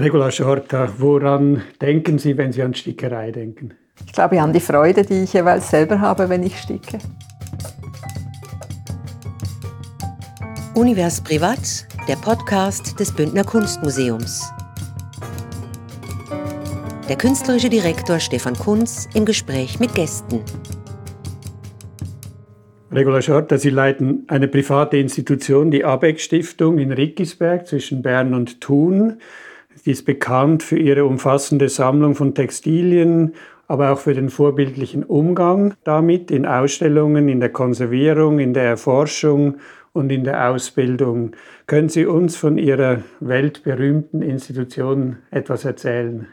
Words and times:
Regula 0.00 0.30
Schorta, 0.30 0.88
woran 0.96 1.60
denken 1.78 2.18
Sie, 2.18 2.38
wenn 2.38 2.52
Sie 2.52 2.62
an 2.62 2.72
Stickerei 2.72 3.32
denken? 3.32 3.74
Ich 4.06 4.14
glaube 4.14 4.40
an 4.40 4.50
die 4.50 4.60
Freude, 4.60 5.04
die 5.04 5.24
ich 5.24 5.34
jeweils 5.34 5.68
selber 5.68 6.00
habe, 6.00 6.26
wenn 6.30 6.42
ich 6.42 6.56
sticke. 6.56 6.98
Univers 10.74 11.20
Privat, 11.20 11.86
der 12.08 12.16
Podcast 12.16 12.98
des 12.98 13.12
Bündner 13.12 13.44
Kunstmuseums. 13.44 14.50
Der 17.06 17.16
künstlerische 17.16 17.68
Direktor 17.68 18.20
Stefan 18.20 18.54
Kunz 18.54 19.06
im 19.12 19.26
Gespräch 19.26 19.80
mit 19.80 19.94
Gästen. 19.94 20.40
Regula 22.90 23.20
Schorta, 23.20 23.58
Sie 23.58 23.68
leiten 23.68 24.24
eine 24.28 24.48
private 24.48 24.96
Institution, 24.96 25.70
die 25.70 25.84
Abeck 25.84 26.20
Stiftung 26.20 26.78
in 26.78 26.90
Rickisberg 26.90 27.66
zwischen 27.66 28.00
Bern 28.00 28.32
und 28.32 28.62
Thun. 28.62 29.18
Sie 29.82 29.92
ist 29.92 30.04
bekannt 30.04 30.62
für 30.62 30.78
ihre 30.78 31.06
umfassende 31.06 31.70
Sammlung 31.70 32.14
von 32.14 32.34
Textilien, 32.34 33.34
aber 33.66 33.92
auch 33.92 33.98
für 33.98 34.12
den 34.12 34.28
vorbildlichen 34.28 35.04
Umgang 35.04 35.74
damit 35.84 36.30
in 36.30 36.44
Ausstellungen, 36.44 37.28
in 37.28 37.40
der 37.40 37.48
Konservierung, 37.48 38.40
in 38.40 38.52
der 38.52 38.64
Erforschung 38.64 39.56
und 39.92 40.12
in 40.12 40.24
der 40.24 40.50
Ausbildung. 40.50 41.32
Können 41.66 41.88
Sie 41.88 42.04
uns 42.04 42.36
von 42.36 42.58
Ihrer 42.58 42.98
weltberühmten 43.20 44.20
Institution 44.20 45.16
etwas 45.30 45.64
erzählen? 45.64 46.26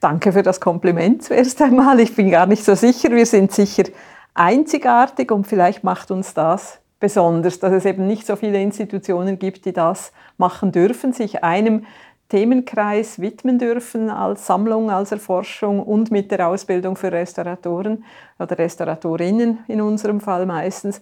Danke 0.00 0.32
für 0.32 0.42
das 0.42 0.60
Kompliment 0.60 1.24
zuerst 1.24 1.60
einmal. 1.60 2.00
Ich 2.00 2.14
bin 2.14 2.30
gar 2.30 2.46
nicht 2.46 2.64
so 2.64 2.74
sicher. 2.74 3.10
Wir 3.10 3.26
sind 3.26 3.52
sicher 3.52 3.84
einzigartig 4.32 5.30
und 5.30 5.46
vielleicht 5.46 5.84
macht 5.84 6.10
uns 6.10 6.32
das 6.32 6.80
besonders, 7.00 7.58
dass 7.58 7.72
es 7.72 7.84
eben 7.84 8.06
nicht 8.06 8.26
so 8.26 8.36
viele 8.36 8.60
Institutionen 8.60 9.38
gibt, 9.38 9.64
die 9.64 9.72
das 9.72 10.12
machen 10.38 10.72
dürfen, 10.72 11.12
sich 11.12 11.44
einem 11.44 11.84
Themenkreis 12.28 13.20
widmen 13.20 13.58
dürfen 13.58 14.10
als 14.10 14.46
Sammlung, 14.46 14.90
als 14.90 15.12
Erforschung 15.12 15.80
und 15.80 16.10
mit 16.10 16.30
der 16.30 16.48
Ausbildung 16.48 16.96
für 16.96 17.12
Restauratoren 17.12 18.04
oder 18.38 18.58
Restauratorinnen 18.58 19.60
in 19.68 19.80
unserem 19.80 20.20
Fall 20.20 20.44
meistens. 20.46 21.00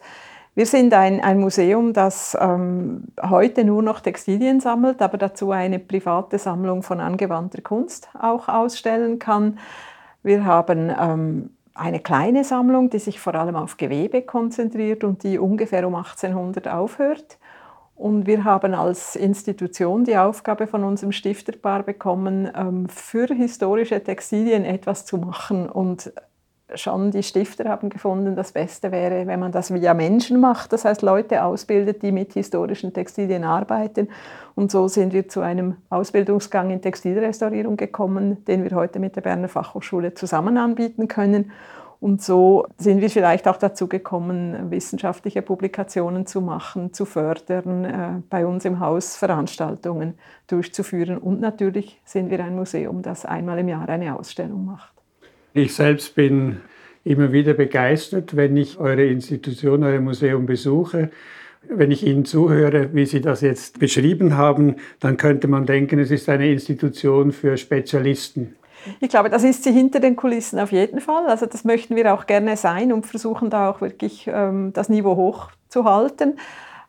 Wir 0.55 0.67
sind 0.67 0.95
ein, 0.95 1.21
ein 1.21 1.41
Museum, 1.41 1.93
das 1.93 2.37
ähm, 2.41 3.05
heute 3.21 3.65
nur 3.65 3.83
noch 3.83 4.01
Textilien 4.01 4.61
sammelt, 4.61 5.03
aber 5.03 5.19
dazu 5.19 5.51
eine 5.51 5.81
private 5.81 6.39
Sammlung 6.39 6.83
von 6.83 7.01
angewandter 7.01 7.61
Kunst 7.61 8.09
auch 8.17 8.49
ausstellen 8.49 9.19
kann. 9.19 9.59
Wir 10.23 10.45
haben 10.45 10.93
ähm, 10.97 11.51
eine 11.75 11.99
kleine 11.99 12.45
Sammlung, 12.45 12.89
die 12.89 13.01
sich 13.01 13.19
vor 13.19 13.35
allem 13.35 13.57
auf 13.57 13.79
Gewebe 13.79 14.23
konzentriert 14.23 15.03
und 15.03 15.25
die 15.25 15.39
ungefähr 15.39 15.87
um 15.89 15.97
1800 15.97 16.69
aufhört. 16.69 17.39
Und 17.97 18.27
wir 18.27 18.45
haben 18.45 18.75
als 18.75 19.15
Institution 19.15 20.05
die 20.05 20.17
Aufgabe 20.17 20.67
von 20.67 20.83
unserem 20.83 21.13
Stifterpaar 21.13 21.85
bekommen, 21.85 22.51
ähm, 22.57 22.89
für 22.89 23.27
historische 23.27 24.03
Textilien 24.03 24.65
etwas 24.65 25.07
zu 25.07 25.17
machen. 25.17 25.69
Und 25.69 26.13
schon 26.75 27.11
die 27.11 27.23
Stifter 27.23 27.69
haben 27.69 27.91
gefunden, 27.91 28.35
das 28.37 28.53
Beste 28.53 28.91
wäre, 28.91 29.27
wenn 29.27 29.39
man 29.39 29.53
das 29.53 29.73
via 29.73 29.95
Menschen 29.95 30.41
macht, 30.41 30.73
das 30.73 30.85
heißt 30.85 31.03
Leute 31.03 31.45
ausbildet, 31.45 32.03
die 32.03 32.11
mit 32.11 32.33
historischen 32.33 32.93
Textilien 32.93 33.45
arbeiten. 33.45 34.09
Und 34.55 34.71
so 34.71 34.89
sind 34.89 35.13
wir 35.13 35.29
zu 35.29 35.41
einem 35.41 35.77
Ausbildungsgang 35.91 36.71
in 36.71 36.83
Textilrestaurierung 36.83 37.77
gekommen, 37.77 38.45
den 38.47 38.65
wir 38.65 38.77
heute 38.77 38.99
mit 38.99 39.15
der 39.17 39.21
Berner 39.21 39.49
Fachhochschule 39.49 40.15
zusammen 40.15 40.57
anbieten 40.57 41.07
können. 41.07 41.53
Und 42.05 42.21
so 42.21 42.67
sind 42.77 43.01
wir 43.01 43.09
vielleicht 43.09 43.49
auch 43.49 43.57
dazu 43.57 43.89
gekommen, 43.89 44.71
wissenschaftliche 44.71 45.41
Publikationen 45.41 46.27
zu 46.27 46.43
machen, 46.43 46.93
zu 46.93 47.07
fördern, 47.07 47.85
äh, 47.87 48.23
bei 48.29 48.45
uns 48.45 48.67
im 48.67 48.79
Haus 48.79 49.17
Veranstaltungen 49.17 50.13
durchzuführen. 50.47 51.17
Und 51.17 51.41
natürlich 51.41 51.99
sind 52.05 52.31
wir 52.31 52.45
ein 52.45 52.57
Museum, 52.57 53.01
das 53.01 53.25
einmal 53.25 53.59
im 53.61 53.69
Jahr 53.69 53.89
eine 53.89 54.19
Ausstellung 54.19 54.67
macht. 54.67 54.93
Ich 55.55 55.75
selbst 55.75 56.15
bin 56.15 56.59
immer 57.05 57.33
wieder 57.33 57.55
begeistert, 57.55 58.37
wenn 58.37 58.55
ich 58.59 58.79
eure 58.79 59.07
Institution, 59.07 59.83
euer 59.83 60.03
Museum 60.03 60.45
besuche. 60.45 61.11
Wenn 61.71 61.91
ich 61.91 62.07
Ihnen 62.07 62.27
zuhöre, 62.27 62.91
wie 62.93 63.07
Sie 63.07 63.23
das 63.23 63.41
jetzt 63.41 63.79
beschrieben 63.79 64.37
haben, 64.37 64.77
dann 65.01 65.17
könnte 65.17 65.49
man 65.49 65.65
denken, 65.65 65.99
es 65.99 66.11
ist 66.11 66.29
eine 66.29 66.53
Institution 66.53 67.33
für 67.33 67.57
Spezialisten. 67.57 68.57
Ich 69.01 69.09
glaube, 69.09 69.31
das 69.31 69.45
ist 69.45 69.65
sie 69.65 69.73
hinter 69.73 70.01
den 70.01 70.17
Kulissen 70.17 70.59
auf 70.59 70.73
jeden 70.73 71.01
Fall. 71.01 71.27
Also 71.27 71.47
das 71.47 71.65
möchten 71.65 71.97
wir 71.97 72.15
auch 72.15 72.27
gerne 72.27 72.57
sein 72.57 72.93
und 72.93 73.07
versuchen 73.07 73.51
da 73.51 73.71
auch 73.71 73.81
wirklich 73.81 74.29
ähm, 74.33 74.73
das 74.73 74.89
Niveau 74.89 75.17
hoch 75.17 75.49
zu 75.69 75.85
halten. 75.85 76.39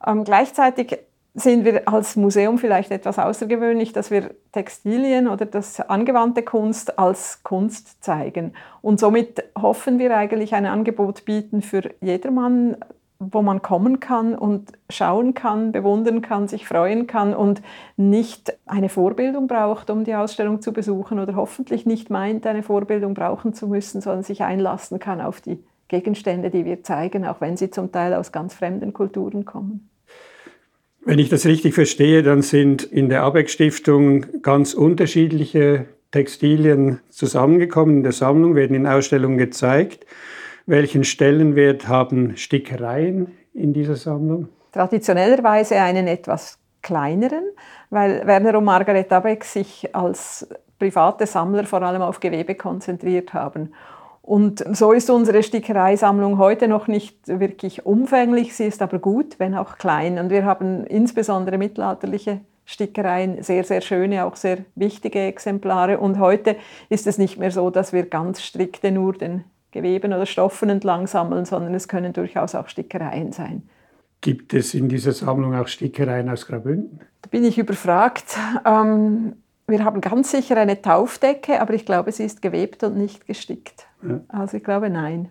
Ähm, 0.05 0.23
gleichzeitig 0.23 0.99
sind 1.35 1.65
wir 1.65 1.87
als 1.87 2.15
Museum 2.15 2.57
vielleicht 2.57 2.91
etwas 2.91 3.19
außergewöhnlich, 3.19 3.91
dass 3.91 4.09
wir 4.09 4.31
Textilien 4.53 5.27
oder 5.27 5.45
das 5.45 5.81
angewandte 5.81 6.43
Kunst 6.43 6.97
als 6.97 7.43
Kunst 7.43 8.03
zeigen. 8.03 8.53
Und 8.81 9.01
somit 9.01 9.43
hoffen 9.59 9.99
wir 9.99 10.15
eigentlich 10.15 10.53
ein 10.55 10.65
Angebot 10.65 11.25
bieten 11.25 11.61
für 11.61 11.93
jedermann, 11.99 12.77
wo 13.19 13.41
man 13.41 13.61
kommen 13.61 13.99
kann 13.99 14.35
und 14.35 14.73
schauen 14.89 15.33
kann, 15.33 15.71
bewundern 15.71 16.21
kann, 16.21 16.47
sich 16.47 16.67
freuen 16.67 17.07
kann 17.07 17.33
und 17.33 17.61
nicht 17.97 18.57
eine 18.65 18.89
Vorbildung 18.89 19.47
braucht, 19.47 19.89
um 19.89 20.03
die 20.03 20.15
Ausstellung 20.15 20.61
zu 20.61 20.73
besuchen 20.73 21.19
oder 21.19 21.35
hoffentlich 21.35 21.85
nicht 21.85 22.09
meint, 22.09 22.45
eine 22.45 22.63
Vorbildung 22.63 23.13
brauchen 23.13 23.53
zu 23.53 23.67
müssen, 23.67 24.01
sondern 24.01 24.23
sich 24.23 24.43
einlassen 24.43 24.99
kann 24.99 25.21
auf 25.21 25.41
die 25.41 25.59
Gegenstände, 25.87 26.49
die 26.49 26.65
wir 26.65 26.83
zeigen, 26.83 27.25
auch 27.25 27.41
wenn 27.41 27.57
sie 27.57 27.69
zum 27.69 27.91
Teil 27.91 28.13
aus 28.13 28.31
ganz 28.31 28.53
fremden 28.53 28.91
Kulturen 28.93 29.45
kommen. 29.45 29.89
Wenn 31.05 31.19
ich 31.19 31.29
das 31.29 31.45
richtig 31.45 31.75
verstehe, 31.75 32.23
dann 32.23 32.41
sind 32.41 32.83
in 32.83 33.09
der 33.09 33.23
Abeck 33.23 33.49
Stiftung 33.49 34.41
ganz 34.41 34.73
unterschiedliche 34.73 35.85
Textilien 36.09 36.99
zusammengekommen 37.09 37.97
in 37.97 38.03
der 38.03 38.11
Sammlung, 38.11 38.55
werden 38.55 38.75
in 38.75 38.87
Ausstellungen 38.87 39.37
gezeigt. 39.37 40.05
Welchen 40.67 41.03
Stellenwert 41.03 41.87
haben 41.87 42.37
Stickereien 42.37 43.27
in 43.53 43.71
dieser 43.71 43.95
Sammlung? 43.95 44.49
Traditionellerweise 44.71 45.75
einen 45.75 46.07
etwas 46.07 46.57
kleineren, 46.81 47.43
weil 47.91 48.25
Werner 48.25 48.57
und 48.57 48.65
Margaret 48.65 49.11
Abeck 49.13 49.43
sich 49.43 49.95
als 49.95 50.47
private 50.79 51.27
Sammler 51.27 51.65
vor 51.65 51.83
allem 51.83 52.01
auf 52.01 52.19
Gewebe 52.19 52.55
konzentriert 52.55 53.33
haben. 53.33 53.73
Und 54.23 54.65
so 54.75 54.91
ist 54.91 55.11
unsere 55.11 55.43
Stickereisammlung 55.43 56.39
heute 56.39 56.67
noch 56.67 56.87
nicht 56.87 57.27
wirklich 57.27 57.85
umfänglich, 57.85 58.55
sie 58.55 58.65
ist 58.65 58.81
aber 58.81 58.97
gut, 58.97 59.35
wenn 59.37 59.53
auch 59.53 59.77
klein. 59.77 60.17
Und 60.17 60.31
wir 60.31 60.45
haben 60.45 60.83
insbesondere 60.87 61.59
mittelalterliche 61.59 62.41
Stickereien, 62.65 63.43
sehr, 63.43 63.63
sehr 63.63 63.81
schöne, 63.81 64.25
auch 64.25 64.35
sehr 64.35 64.65
wichtige 64.73 65.19
Exemplare. 65.19 65.99
Und 65.99 66.17
heute 66.17 66.55
ist 66.89 67.05
es 67.05 67.19
nicht 67.19 67.37
mehr 67.37 67.51
so, 67.51 67.69
dass 67.69 67.93
wir 67.93 68.07
ganz 68.07 68.41
strikte 68.41 68.91
nur 68.91 69.13
den 69.13 69.43
Geweben 69.75 70.13
oder 70.13 70.25
Stoffen 70.25 70.69
entlang 70.69 71.05
sammeln, 71.05 71.43
sondern 71.43 71.73
es 71.73 71.89
können 71.89 72.13
durchaus 72.13 72.55
auch 72.55 72.69
Stickereien 72.69 73.33
sein. 73.33 73.63
Gibt 74.21 74.53
es 74.53 74.73
in 74.73 74.87
dieser 74.87 75.11
Sammlung 75.11 75.53
auch 75.53 75.67
Stickereien 75.67 76.29
aus 76.29 76.47
Graubünden? 76.47 77.01
Da 77.21 77.29
bin 77.29 77.43
ich 77.43 77.57
überfragt. 77.57 78.37
Ähm, 78.65 79.33
wir 79.67 79.83
haben 79.83 79.99
ganz 79.99 80.31
sicher 80.31 80.55
eine 80.55 80.81
Taufdecke, 80.81 81.59
aber 81.59 81.73
ich 81.73 81.85
glaube, 81.85 82.13
sie 82.13 82.23
ist 82.23 82.41
gewebt 82.41 82.85
und 82.85 82.95
nicht 82.95 83.27
gestickt. 83.27 83.85
Ja. 84.01 84.21
Also 84.29 84.57
ich 84.57 84.63
glaube, 84.63 84.89
nein. 84.89 85.29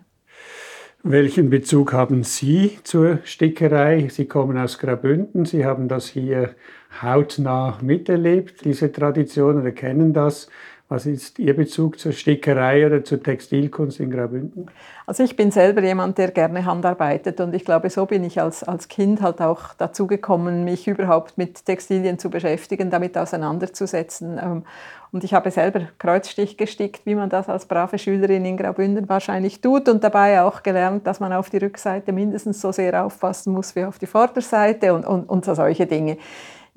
Welchen 1.01 1.49
Bezug 1.49 1.93
haben 1.93 2.23
Sie 2.23 2.77
zur 2.83 3.17
Stickerei? 3.23 4.09
Sie 4.09 4.25
kommen 4.25 4.57
aus 4.59 4.77
Graubünden, 4.77 5.45
Sie 5.45 5.65
haben 5.65 5.87
das 5.87 6.07
hier 6.07 6.55
hautnah 7.01 7.79
miterlebt, 7.81 8.63
diese 8.63 8.91
Tradition 8.91 9.59
oder 9.59 9.71
kennen 9.71 10.13
das. 10.13 10.49
Was 10.87 11.07
ist 11.07 11.39
Ihr 11.39 11.55
Bezug 11.55 11.97
zur 11.97 12.11
Stickerei 12.11 12.85
oder 12.85 13.03
zur 13.03 13.21
Textilkunst 13.21 13.99
in 13.99 14.11
Graubünden? 14.11 14.69
Also 15.07 15.23
ich 15.23 15.35
bin 15.35 15.49
selber 15.49 15.81
jemand, 15.81 16.19
der 16.19 16.29
gerne 16.29 16.63
handarbeitet 16.63 17.39
und 17.39 17.55
ich 17.55 17.65
glaube, 17.65 17.89
so 17.89 18.05
bin 18.05 18.23
ich 18.23 18.39
als, 18.39 18.63
als 18.63 18.87
Kind 18.87 19.19
halt 19.23 19.41
auch 19.41 19.73
dazu 19.79 20.05
gekommen, 20.05 20.63
mich 20.63 20.87
überhaupt 20.87 21.39
mit 21.39 21.65
Textilien 21.65 22.19
zu 22.19 22.29
beschäftigen, 22.29 22.91
damit 22.91 23.17
auseinanderzusetzen. 23.17 24.37
Ähm, 24.37 24.63
und 25.11 25.23
ich 25.23 25.33
habe 25.33 25.49
selber 25.49 25.81
Kreuzstich 25.97 26.55
gestickt, 26.55 27.05
wie 27.05 27.15
man 27.15 27.29
das 27.29 27.49
als 27.49 27.65
brave 27.65 27.97
Schülerin 27.97 28.45
in 28.45 28.55
Graubünden 28.55 29.09
wahrscheinlich 29.09 29.61
tut 29.61 29.89
und 29.89 30.03
dabei 30.03 30.43
auch 30.43 30.61
gelernt, 30.61 31.07
dass 31.07 31.19
man 31.19 31.33
auf 31.33 31.49
die 31.49 31.57
Rückseite 31.57 32.11
mindestens 32.11 32.61
so 32.61 32.71
sehr 32.71 33.03
aufpassen 33.03 33.53
muss 33.53 33.75
wie 33.75 33.85
auf 33.85 33.97
die 33.97 34.05
Vorderseite 34.05 34.93
und, 34.93 35.03
und, 35.03 35.27
und 35.27 35.45
so 35.45 35.55
solche 35.55 35.87
Dinge. 35.87 36.17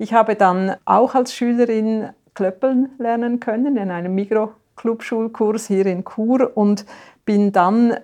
Ich 0.01 0.13
habe 0.13 0.35
dann 0.35 0.77
auch 0.85 1.13
als 1.13 1.33
Schülerin 1.33 2.09
Klöppeln 2.39 2.87
lernen 2.99 3.41
können 3.41 3.75
in 3.75 3.91
einem 3.91 4.15
Mikro-Clubschulkurs 4.15 5.67
hier 5.67 5.85
in 5.87 6.05
Chur 6.05 6.55
und 6.55 6.85
bin 7.25 7.51
dann 7.51 7.97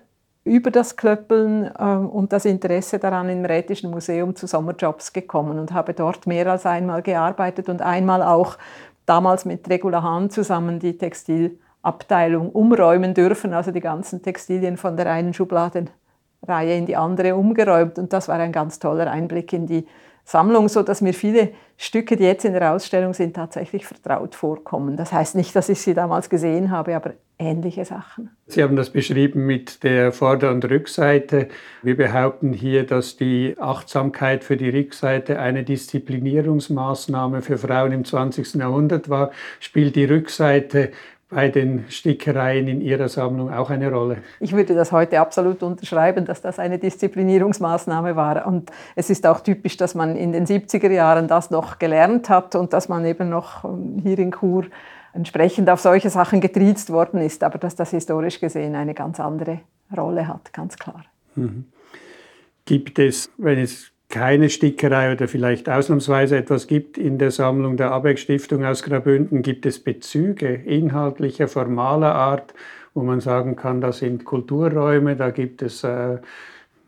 über 0.43 0.71
das 0.71 0.97
Klöppeln 0.97 1.71
äh, 1.73 1.83
und 1.83 2.33
das 2.33 2.43
Interesse 2.43 2.99
daran 2.99 3.29
im 3.29 3.45
Rätischen 3.45 3.91
Museum 3.91 4.35
zu 4.35 4.45
Sommerjobs 4.45 5.13
gekommen 5.13 5.57
und 5.57 5.71
habe 5.71 5.93
dort 5.93 6.27
mehr 6.27 6.47
als 6.47 6.65
einmal 6.65 7.01
gearbeitet 7.01 7.69
und 7.69 7.81
einmal 7.81 8.21
auch 8.21 8.57
damals 9.05 9.45
mit 9.45 9.69
Regula 9.69 10.03
Hahn 10.03 10.29
zusammen 10.29 10.79
die 10.79 10.97
Textilabteilung 10.97 12.49
umräumen 12.49 13.13
dürfen, 13.13 13.53
also 13.53 13.71
die 13.71 13.79
ganzen 13.79 14.21
Textilien 14.21 14.75
von 14.75 14.97
der 14.97 15.09
einen 15.09 15.33
Schubladenreihe 15.33 16.75
in 16.77 16.87
die 16.87 16.97
andere 16.97 17.37
umgeräumt. 17.37 17.97
Und 17.99 18.11
das 18.11 18.27
war 18.27 18.35
ein 18.35 18.51
ganz 18.51 18.79
toller 18.79 19.09
Einblick 19.09 19.53
in 19.53 19.65
die 19.65 19.87
Sammlung, 20.25 20.67
so 20.69 20.81
dass 20.81 21.01
mir 21.01 21.13
viele 21.13 21.51
Stücke, 21.77 22.17
die 22.17 22.23
jetzt 22.23 22.45
in 22.45 22.53
der 22.53 22.73
Ausstellung 22.73 23.13
sind, 23.13 23.35
tatsächlich 23.35 23.85
vertraut 23.85 24.33
vorkommen. 24.33 24.97
Das 24.97 25.13
heißt 25.13 25.35
nicht, 25.35 25.55
dass 25.55 25.69
ich 25.69 25.79
sie 25.81 25.93
damals 25.93 26.29
gesehen 26.29 26.71
habe, 26.71 26.95
aber 26.95 27.13
ähnliche 27.37 27.85
Sachen. 27.85 28.31
Sie 28.47 28.63
haben 28.63 28.75
das 28.75 28.89
beschrieben 28.89 29.45
mit 29.45 29.83
der 29.83 30.11
Vorder- 30.11 30.51
und 30.51 30.65
Rückseite. 30.65 31.49
Wir 31.83 31.97
behaupten 31.97 32.53
hier, 32.53 32.85
dass 32.85 33.17
die 33.17 33.55
Achtsamkeit 33.59 34.43
für 34.43 34.57
die 34.57 34.69
Rückseite 34.69 35.37
eine 35.39 35.63
Disziplinierungsmaßnahme 35.63 37.41
für 37.41 37.57
Frauen 37.57 37.91
im 37.91 38.05
20. 38.05 38.55
Jahrhundert 38.55 39.09
war. 39.09 39.31
Spielt 39.59 39.95
die 39.95 40.05
Rückseite 40.05 40.91
bei 41.29 41.49
den 41.49 41.85
Stickereien 41.89 42.67
in 42.67 42.81
Ihrer 42.81 43.09
Sammlung 43.09 43.51
auch 43.51 43.69
eine 43.69 43.91
Rolle? 43.91 44.17
Ich 44.39 44.53
würde 44.53 44.75
das 44.75 44.91
heute 44.91 45.19
absolut 45.19 45.63
unterschreiben, 45.63 46.25
dass 46.25 46.41
das 46.41 46.59
eine 46.59 46.77
Disziplinierungsmaßnahme 46.77 48.15
war. 48.15 48.45
Und 48.45 48.71
es 48.95 49.09
ist 49.09 49.25
auch 49.25 49.41
typisch, 49.41 49.77
dass 49.77 49.95
man 49.95 50.15
in 50.15 50.31
den 50.31 50.45
70er 50.45 50.91
Jahren 50.91 51.27
das 51.27 51.49
noch 51.49 51.79
gelernt 51.79 52.29
hat 52.29 52.55
und 52.55 52.73
dass 52.73 52.89
man 52.89 53.05
eben 53.05 53.29
noch 53.29 53.63
ähm, 53.63 53.99
hier 54.03 54.19
in 54.19 54.31
Chur 54.31 54.65
entsprechend 55.13 55.69
auf 55.69 55.79
solche 55.79 56.09
Sachen 56.09 56.41
getriezt 56.41 56.89
worden 56.89 57.21
ist, 57.21 57.43
aber 57.43 57.57
dass 57.57 57.75
das 57.75 57.91
historisch 57.91 58.39
gesehen 58.39 58.75
eine 58.75 58.93
ganz 58.93 59.19
andere 59.19 59.61
Rolle 59.95 60.27
hat, 60.27 60.51
ganz 60.53 60.77
klar. 60.77 61.05
Mhm. 61.35 61.65
Gibt 62.65 62.99
es, 62.99 63.31
wenn 63.37 63.59
es 63.59 63.91
keine 64.09 64.49
Stickerei 64.49 65.11
oder 65.11 65.27
vielleicht 65.27 65.67
ausnahmsweise 65.67 66.37
etwas 66.37 66.67
gibt 66.67 66.97
in 66.97 67.17
der 67.17 67.31
Sammlung 67.31 67.77
der 67.77 67.91
Abeck 67.91 68.19
Stiftung 68.19 68.63
aus 68.63 68.83
Graubünden, 68.83 69.41
gibt 69.41 69.65
es 69.65 69.83
Bezüge 69.83 70.53
inhaltlicher, 70.53 71.47
formaler 71.47 72.13
Art, 72.13 72.53
wo 72.93 73.03
man 73.03 73.19
sagen 73.19 73.55
kann, 73.55 73.81
das 73.81 73.99
sind 73.99 74.23
Kulturräume, 74.23 75.15
da 75.15 75.31
gibt 75.31 75.61
es 75.61 75.83
äh, 75.83 76.17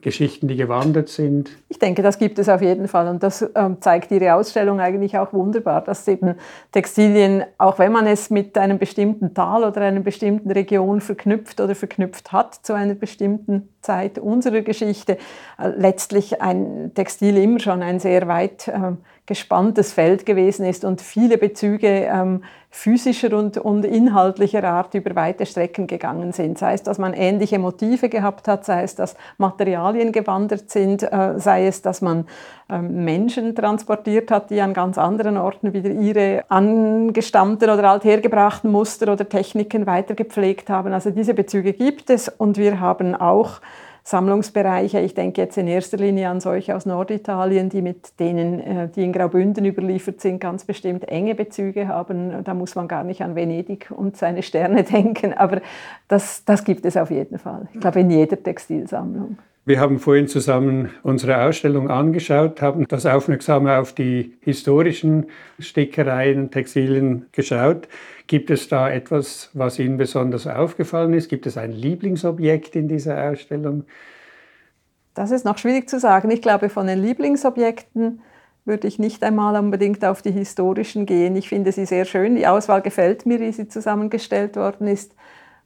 Geschichten, 0.01 0.47
die 0.47 0.55
gewandert 0.55 1.09
sind? 1.09 1.49
Ich 1.69 1.79
denke, 1.79 2.01
das 2.01 2.19
gibt 2.19 2.37
es 2.39 2.49
auf 2.49 2.61
jeden 2.61 2.87
Fall 2.87 3.07
und 3.07 3.23
das 3.23 3.45
ähm, 3.55 3.77
zeigt 3.81 4.11
Ihre 4.11 4.35
Ausstellung 4.35 4.79
eigentlich 4.79 5.17
auch 5.17 5.33
wunderbar, 5.33 5.81
dass 5.81 6.07
eben 6.07 6.35
Textilien, 6.71 7.43
auch 7.57 7.79
wenn 7.79 7.91
man 7.91 8.05
es 8.05 8.29
mit 8.29 8.57
einem 8.57 8.77
bestimmten 8.77 9.33
Tal 9.33 9.63
oder 9.63 9.81
einer 9.81 10.01
bestimmten 10.01 10.51
Region 10.51 11.01
verknüpft 11.01 11.59
oder 11.59 11.73
verknüpft 11.73 12.31
hat 12.31 12.53
zu 12.53 12.73
einer 12.73 12.93
bestimmten 12.93 13.69
Zeit 13.81 14.19
unserer 14.19 14.61
Geschichte, 14.61 15.17
äh, 15.59 15.69
letztlich 15.69 16.41
ein 16.41 16.91
Textil 16.93 17.37
immer 17.37 17.59
schon 17.59 17.81
ein 17.81 17.99
sehr 17.99 18.27
weit 18.27 18.67
äh, 18.67 18.93
gespanntes 19.27 19.91
Feld 19.91 20.25
gewesen 20.25 20.65
ist 20.65 20.85
und 20.85 21.01
viele 21.01 21.37
Bezüge 21.37 21.87
ähm, 21.87 22.43
physischer 22.69 23.37
und, 23.37 23.57
und 23.57 23.83
inhaltlicher 23.83 24.63
Art 24.63 24.93
über 24.93 25.15
weite 25.15 25.45
Strecken 25.45 25.85
gegangen 25.85 26.31
sind. 26.31 26.57
Sei 26.57 26.73
es, 26.73 26.83
dass 26.83 26.97
man 26.97 27.13
ähnliche 27.13 27.59
Motive 27.59 28.07
gehabt 28.07 28.47
hat, 28.47 28.63
sei 28.63 28.83
es, 28.83 28.95
dass 28.95 29.15
Materialien 29.37 30.13
gewandert 30.13 30.69
sind, 30.69 31.03
äh, 31.03 31.33
sei 31.37 31.67
es, 31.67 31.81
dass 31.81 32.01
man 32.01 32.25
ähm, 32.69 33.03
Menschen 33.03 33.53
transportiert 33.53 34.31
hat, 34.31 34.49
die 34.49 34.61
an 34.61 34.73
ganz 34.73 34.97
anderen 34.97 35.35
Orten 35.37 35.73
wieder 35.73 35.89
ihre 35.89 36.45
angestammten 36.49 37.69
oder 37.69 37.83
althergebrachten 37.89 38.71
Muster 38.71 39.11
oder 39.11 39.27
Techniken 39.27 39.85
weitergepflegt 39.85 40.69
haben. 40.69 40.93
Also 40.93 41.09
diese 41.09 41.33
Bezüge 41.33 41.73
gibt 41.73 42.09
es 42.09 42.29
und 42.29 42.57
wir 42.57 42.79
haben 42.79 43.13
auch 43.13 43.59
Sammlungsbereiche. 44.07 45.01
Ich 45.01 45.15
denke 45.15 45.41
jetzt 45.41 45.57
in 45.57 45.67
erster 45.67 45.97
Linie 45.97 46.29
an 46.29 46.39
solche 46.39 46.73
aus 46.77 46.85
Norditalien, 46.85 47.67
die 47.67 47.81
mit 47.81 48.17
denen, 48.21 48.61
äh, 48.61 48.87
die 48.87 49.03
in 49.03 49.11
Graubünden 49.11 49.65
überliefert 49.65 50.21
sind, 50.21 50.39
ganz 50.39 50.63
bestimmt 50.63 51.09
enge 51.09 51.35
Bezüge 51.35 51.89
haben. 51.89 52.41
Da 52.45 52.53
muss 52.53 52.75
man 52.75 52.87
gar 52.87 53.03
nicht 53.03 53.21
an 53.21 53.35
Venedig 53.35 53.91
und 53.91 54.15
seine 54.15 54.43
Sterne 54.43 54.83
denken, 54.85 55.33
aber 55.33 55.59
das, 56.07 56.45
das 56.45 56.63
gibt 56.63 56.85
es 56.85 56.95
auf 56.95 57.11
jeden 57.11 57.37
Fall. 57.37 57.67
Ich 57.73 57.81
glaube, 57.81 57.99
in 57.99 58.09
jeder 58.09 58.41
Textilsammlung. 58.41 59.39
Wir 59.65 59.81
haben 59.81 59.99
vorhin 59.99 60.29
zusammen 60.29 60.91
unsere 61.03 61.41
Ausstellung 61.41 61.89
angeschaut, 61.89 62.61
haben 62.61 62.87
das 62.87 63.05
aufmerksam 63.05 63.67
auf 63.67 63.91
die 63.91 64.37
historischen 64.39 65.25
Stickereien 65.59 66.43
und 66.43 66.51
Textilien 66.51 67.25
geschaut. 67.33 67.89
Gibt 68.27 68.49
es 68.49 68.67
da 68.67 68.89
etwas, 68.89 69.49
was 69.53 69.79
Ihnen 69.79 69.97
besonders 69.97 70.47
aufgefallen 70.47 71.13
ist? 71.13 71.29
Gibt 71.29 71.45
es 71.45 71.57
ein 71.57 71.71
Lieblingsobjekt 71.71 72.75
in 72.75 72.89
dieser 72.89 73.31
Ausstellung? 73.31 73.85
Das 75.13 75.31
ist 75.31 75.45
noch 75.45 75.57
schwierig 75.57 75.89
zu 75.89 75.99
sagen. 75.99 76.29
Ich 76.29 76.41
glaube, 76.41 76.69
von 76.69 76.87
den 76.87 77.01
Lieblingsobjekten 77.01 78.21
würde 78.65 78.87
ich 78.87 78.99
nicht 78.99 79.23
einmal 79.23 79.57
unbedingt 79.57 80.03
auf 80.03 80.21
die 80.21 80.31
historischen 80.31 81.05
gehen. 81.05 81.37
Ich 81.37 81.47
finde 81.47 81.71
sie 81.71 81.85
sehr 81.85 82.03
schön. 82.03 82.35
Die 82.35 82.47
Auswahl 82.47 82.81
gefällt 82.81 83.25
mir, 83.25 83.39
wie 83.39 83.53
sie 83.53 83.69
zusammengestellt 83.69 84.57
worden 84.57 84.87
ist. 84.87 85.15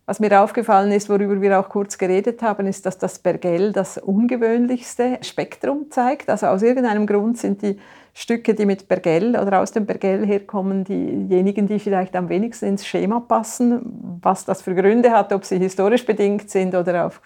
Was 0.05 0.19
mir 0.19 0.41
aufgefallen 0.41 0.91
ist, 0.91 1.09
worüber 1.09 1.41
wir 1.41 1.59
auch 1.59 1.69
kurz 1.69 1.97
geredet 1.97 2.41
haben, 2.43 2.67
ist, 2.67 2.85
dass 2.85 2.97
das 2.97 3.19
Bergell 3.19 3.71
das 3.71 3.97
ungewöhnlichste 3.97 5.17
Spektrum 5.21 5.89
zeigt. 5.89 6.29
Also 6.29 6.47
aus 6.47 6.61
irgendeinem 6.61 7.07
Grund 7.07 7.37
sind 7.37 7.61
die 7.61 7.79
Stücke, 8.13 8.53
die 8.53 8.65
mit 8.65 8.87
Bergell 8.87 9.37
oder 9.37 9.61
aus 9.61 9.71
dem 9.71 9.85
Bergell 9.85 10.25
herkommen, 10.25 10.83
diejenigen, 10.83 11.67
die 11.67 11.79
vielleicht 11.79 12.15
am 12.15 12.29
wenigsten 12.29 12.65
ins 12.65 12.85
Schema 12.85 13.19
passen. 13.21 14.19
Was 14.21 14.45
das 14.45 14.61
für 14.61 14.75
Gründe 14.75 15.11
hat, 15.11 15.31
ob 15.31 15.45
sie 15.45 15.57
historisch 15.57 16.05
bedingt 16.05 16.49
sind 16.49 16.75
oder 16.75 17.05
auf 17.07 17.21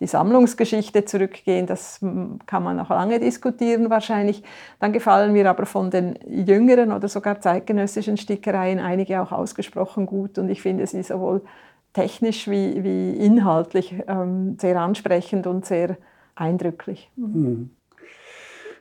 die 0.00 0.06
Sammlungsgeschichte 0.06 1.06
zurückgehen, 1.06 1.66
das 1.66 2.00
kann 2.44 2.62
man 2.62 2.76
noch 2.76 2.90
lange 2.90 3.18
diskutieren 3.18 3.88
wahrscheinlich. 3.88 4.42
Dann 4.78 4.92
gefallen 4.92 5.32
mir 5.32 5.48
aber 5.48 5.64
von 5.64 5.90
den 5.90 6.18
jüngeren 6.28 6.92
oder 6.92 7.08
sogar 7.08 7.40
zeitgenössischen 7.40 8.18
Stickereien 8.18 8.78
einige 8.78 9.22
auch 9.22 9.32
ausgesprochen 9.32 10.04
gut 10.04 10.38
und 10.38 10.50
ich 10.50 10.60
finde 10.60 10.86
sie 10.86 11.02
sowohl 11.02 11.42
technisch 11.94 12.46
wie, 12.46 12.84
wie 12.84 13.16
inhaltlich 13.16 13.94
ähm, 14.06 14.58
sehr 14.60 14.78
ansprechend 14.78 15.46
und 15.46 15.64
sehr 15.64 15.96
eindrücklich. 16.34 17.10
Mhm. 17.16 17.70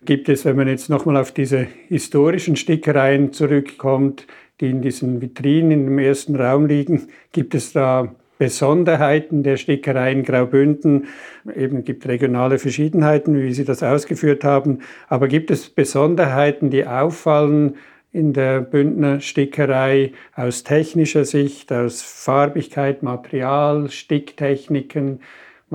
Gibt 0.05 0.29
es, 0.29 0.45
wenn 0.45 0.55
man 0.55 0.67
jetzt 0.67 0.89
nochmal 0.89 1.17
auf 1.17 1.31
diese 1.31 1.65
historischen 1.87 2.55
Stickereien 2.55 3.33
zurückkommt, 3.33 4.27
die 4.61 4.69
in 4.69 4.81
diesen 4.81 5.19
Vitrinen 5.19 5.87
im 5.87 5.97
ersten 5.97 6.35
Raum 6.35 6.67
liegen, 6.67 7.07
gibt 7.31 7.55
es 7.55 7.73
da 7.73 8.13
Besonderheiten 8.37 9.41
der 9.41 9.57
Stickerei 9.57 10.11
in 10.11 10.23
Graubünden. 10.23 11.07
Eben 11.55 11.83
gibt 11.83 12.07
regionale 12.07 12.59
Verschiedenheiten, 12.59 13.41
wie 13.41 13.53
Sie 13.53 13.65
das 13.65 13.81
ausgeführt 13.81 14.43
haben. 14.43 14.79
Aber 15.07 15.27
gibt 15.27 15.49
es 15.49 15.69
Besonderheiten, 15.69 16.69
die 16.69 16.85
auffallen, 16.85 17.75
in 18.11 18.31
der 18.31 18.61
Bündner 18.61 19.19
Stickerei 19.19 20.13
aus 20.35 20.63
technischer 20.63 21.25
Sicht, 21.25 21.73
aus 21.73 22.01
Farbigkeit, 22.01 23.03
Material, 23.03 23.89
Sticktechniken? 23.89 25.19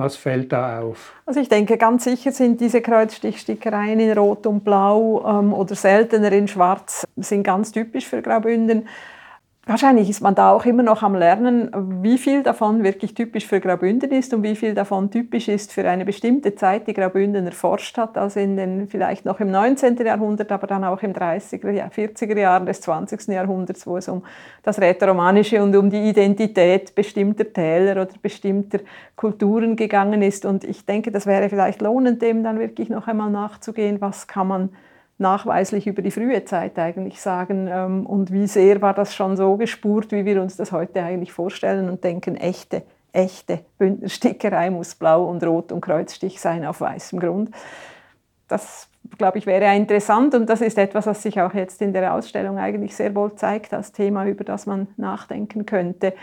Was 0.01 0.15
fällt 0.15 0.51
da 0.51 0.81
auf? 0.81 1.13
Also 1.27 1.39
ich 1.39 1.47
denke, 1.47 1.77
ganz 1.77 2.05
sicher 2.05 2.31
sind 2.31 2.59
diese 2.59 2.81
Kreuzstichstickereien 2.81 3.99
in 3.99 4.17
Rot 4.17 4.47
und 4.47 4.63
Blau 4.63 5.23
ähm, 5.27 5.53
oder 5.53 5.75
seltener 5.75 6.31
in 6.31 6.47
Schwarz 6.47 7.05
sind 7.17 7.43
ganz 7.43 7.71
typisch 7.71 8.07
für 8.07 8.23
Graubünden. 8.23 8.87
Wahrscheinlich 9.71 10.09
ist 10.09 10.19
man 10.19 10.35
da 10.35 10.51
auch 10.51 10.65
immer 10.65 10.83
noch 10.83 11.01
am 11.01 11.15
Lernen, 11.15 11.71
wie 12.03 12.17
viel 12.17 12.43
davon 12.43 12.83
wirklich 12.83 13.13
typisch 13.13 13.47
für 13.47 13.61
Graubünden 13.61 14.11
ist 14.11 14.33
und 14.33 14.43
wie 14.43 14.57
viel 14.57 14.73
davon 14.73 15.09
typisch 15.09 15.47
ist 15.47 15.71
für 15.71 15.87
eine 15.89 16.03
bestimmte 16.03 16.55
Zeit, 16.55 16.87
die 16.87 16.93
Graubünden 16.93 17.45
erforscht 17.45 17.97
hat, 17.97 18.17
also 18.17 18.41
in 18.41 18.57
den 18.57 18.89
vielleicht 18.89 19.23
noch 19.23 19.39
im 19.39 19.49
19. 19.49 19.95
Jahrhundert, 19.95 20.51
aber 20.51 20.67
dann 20.67 20.83
auch 20.83 21.01
im 21.03 21.13
30er, 21.13 21.89
40er 21.89 22.37
Jahren 22.37 22.65
des 22.65 22.81
20. 22.81 23.29
Jahrhunderts, 23.29 23.87
wo 23.87 23.95
es 23.95 24.09
um 24.09 24.23
das 24.61 24.77
Rätoromanische 24.77 25.63
und 25.63 25.73
um 25.73 25.89
die 25.89 26.09
Identität 26.09 26.93
bestimmter 26.93 27.53
Täler 27.53 27.93
oder 27.93 28.11
bestimmter 28.21 28.79
Kulturen 29.15 29.77
gegangen 29.77 30.21
ist. 30.21 30.43
Und 30.43 30.65
ich 30.65 30.85
denke, 30.85 31.11
das 31.11 31.25
wäre 31.25 31.47
vielleicht 31.47 31.81
lohnend, 31.81 32.21
dem 32.21 32.43
dann 32.43 32.59
wirklich 32.59 32.89
noch 32.89 33.07
einmal 33.07 33.31
nachzugehen, 33.31 34.01
was 34.01 34.27
kann 34.27 34.49
man 34.49 34.69
nachweislich 35.21 35.87
über 35.87 36.01
die 36.01 36.11
frühe 36.11 36.43
Zeit 36.43 36.77
eigentlich 36.77 37.21
sagen 37.21 37.69
ähm, 37.71 38.05
und 38.05 38.31
wie 38.33 38.47
sehr 38.47 38.81
war 38.81 38.93
das 38.93 39.15
schon 39.15 39.37
so 39.37 39.55
gespurt, 39.55 40.11
wie 40.11 40.25
wir 40.25 40.41
uns 40.41 40.57
das 40.57 40.71
heute 40.71 41.01
eigentlich 41.01 41.31
vorstellen 41.31 41.89
und 41.89 42.03
denken, 42.03 42.35
echte, 42.35 42.83
echte 43.13 43.59
Bündnerstickerei 43.77 44.69
muss 44.69 44.95
blau 44.95 45.25
und 45.25 45.43
rot 45.43 45.71
und 45.71 45.81
Kreuzstich 45.81 46.41
sein 46.41 46.65
auf 46.65 46.81
weißem 46.81 47.19
Grund. 47.19 47.51
Das, 48.47 48.89
glaube 49.17 49.37
ich, 49.37 49.45
wäre 49.45 49.73
interessant 49.75 50.35
und 50.35 50.49
das 50.49 50.59
ist 50.59 50.77
etwas, 50.77 51.05
was 51.05 51.23
sich 51.23 51.39
auch 51.39 51.53
jetzt 51.53 51.81
in 51.81 51.93
der 51.93 52.13
Ausstellung 52.13 52.57
eigentlich 52.57 52.95
sehr 52.95 53.15
wohl 53.15 53.35
zeigt 53.35 53.73
als 53.73 53.93
Thema, 53.93 54.25
über 54.25 54.43
das 54.43 54.65
man 54.65 54.87
nachdenken 54.97 55.65
könnte 55.65 56.13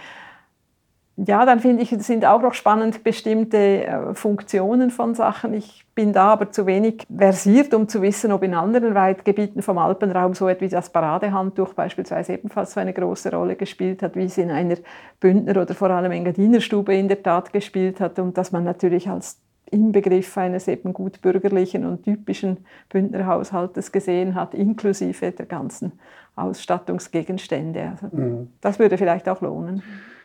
ja, 1.27 1.45
dann 1.45 1.59
finde 1.59 1.83
ich, 1.83 1.91
sind 1.99 2.25
auch 2.25 2.41
noch 2.43 2.55
spannend 2.55 3.03
bestimmte 3.03 3.87
äh, 3.87 4.15
Funktionen 4.15 4.91
von 4.91 5.17
Sachen. 5.17 5.53
Ich 5.53 5.85
bin 5.97 6.13
da 6.13 6.29
aber 6.29 6.53
zu 6.53 6.65
wenig 6.67 7.05
versiert, 7.15 7.75
um 7.75 7.89
zu 7.89 8.03
wissen, 8.03 8.31
ob 8.31 8.45
in 8.45 8.55
anderen 8.55 8.95
Weitgebieten 8.95 9.63
vom 9.63 9.79
Alpenraum 9.79 10.35
so 10.35 10.47
etwas 10.47 10.63
wie 10.63 10.69
das 10.69 10.91
Paradehandtuch 10.91 11.75
beispielsweise 11.75 12.35
ebenfalls 12.35 12.73
so 12.73 12.81
eine 12.81 12.93
große 12.93 13.33
Rolle 13.33 13.57
gespielt 13.57 14.03
hat, 14.03 14.15
wie 14.15 14.25
es 14.25 14.39
in 14.39 14.51
einer 14.51 14.77
Bündner 15.19 15.61
oder 15.61 15.75
vor 15.75 15.91
allem 15.91 16.13
Engadinerstube 16.13 16.95
in 16.95 17.09
der 17.09 17.21
Tat 17.21 17.53
gespielt 17.53 18.01
hat 18.01 18.21
und 18.21 18.39
dass 18.39 18.53
man 18.53 18.63
natürlich 18.63 19.09
als 19.09 19.41
Inbegriff 19.71 20.39
eines 20.39 20.69
eben 20.69 20.93
gut 20.93 21.21
bürgerlichen 21.21 21.85
und 21.85 22.05
typischen 22.05 22.59
Bündnerhaushaltes 22.91 23.91
gesehen 23.91 24.37
hat, 24.37 24.55
inklusive 24.55 25.33
der 25.33 25.47
ganzen 25.47 25.93
Ausstattungsgegenstände. 26.37 27.91
Also, 27.91 28.17
mhm. 28.17 28.53
Das 28.61 28.79
würde 28.79 28.97
vielleicht 28.97 29.29
auch 29.29 29.41
lohnen. 29.41 29.83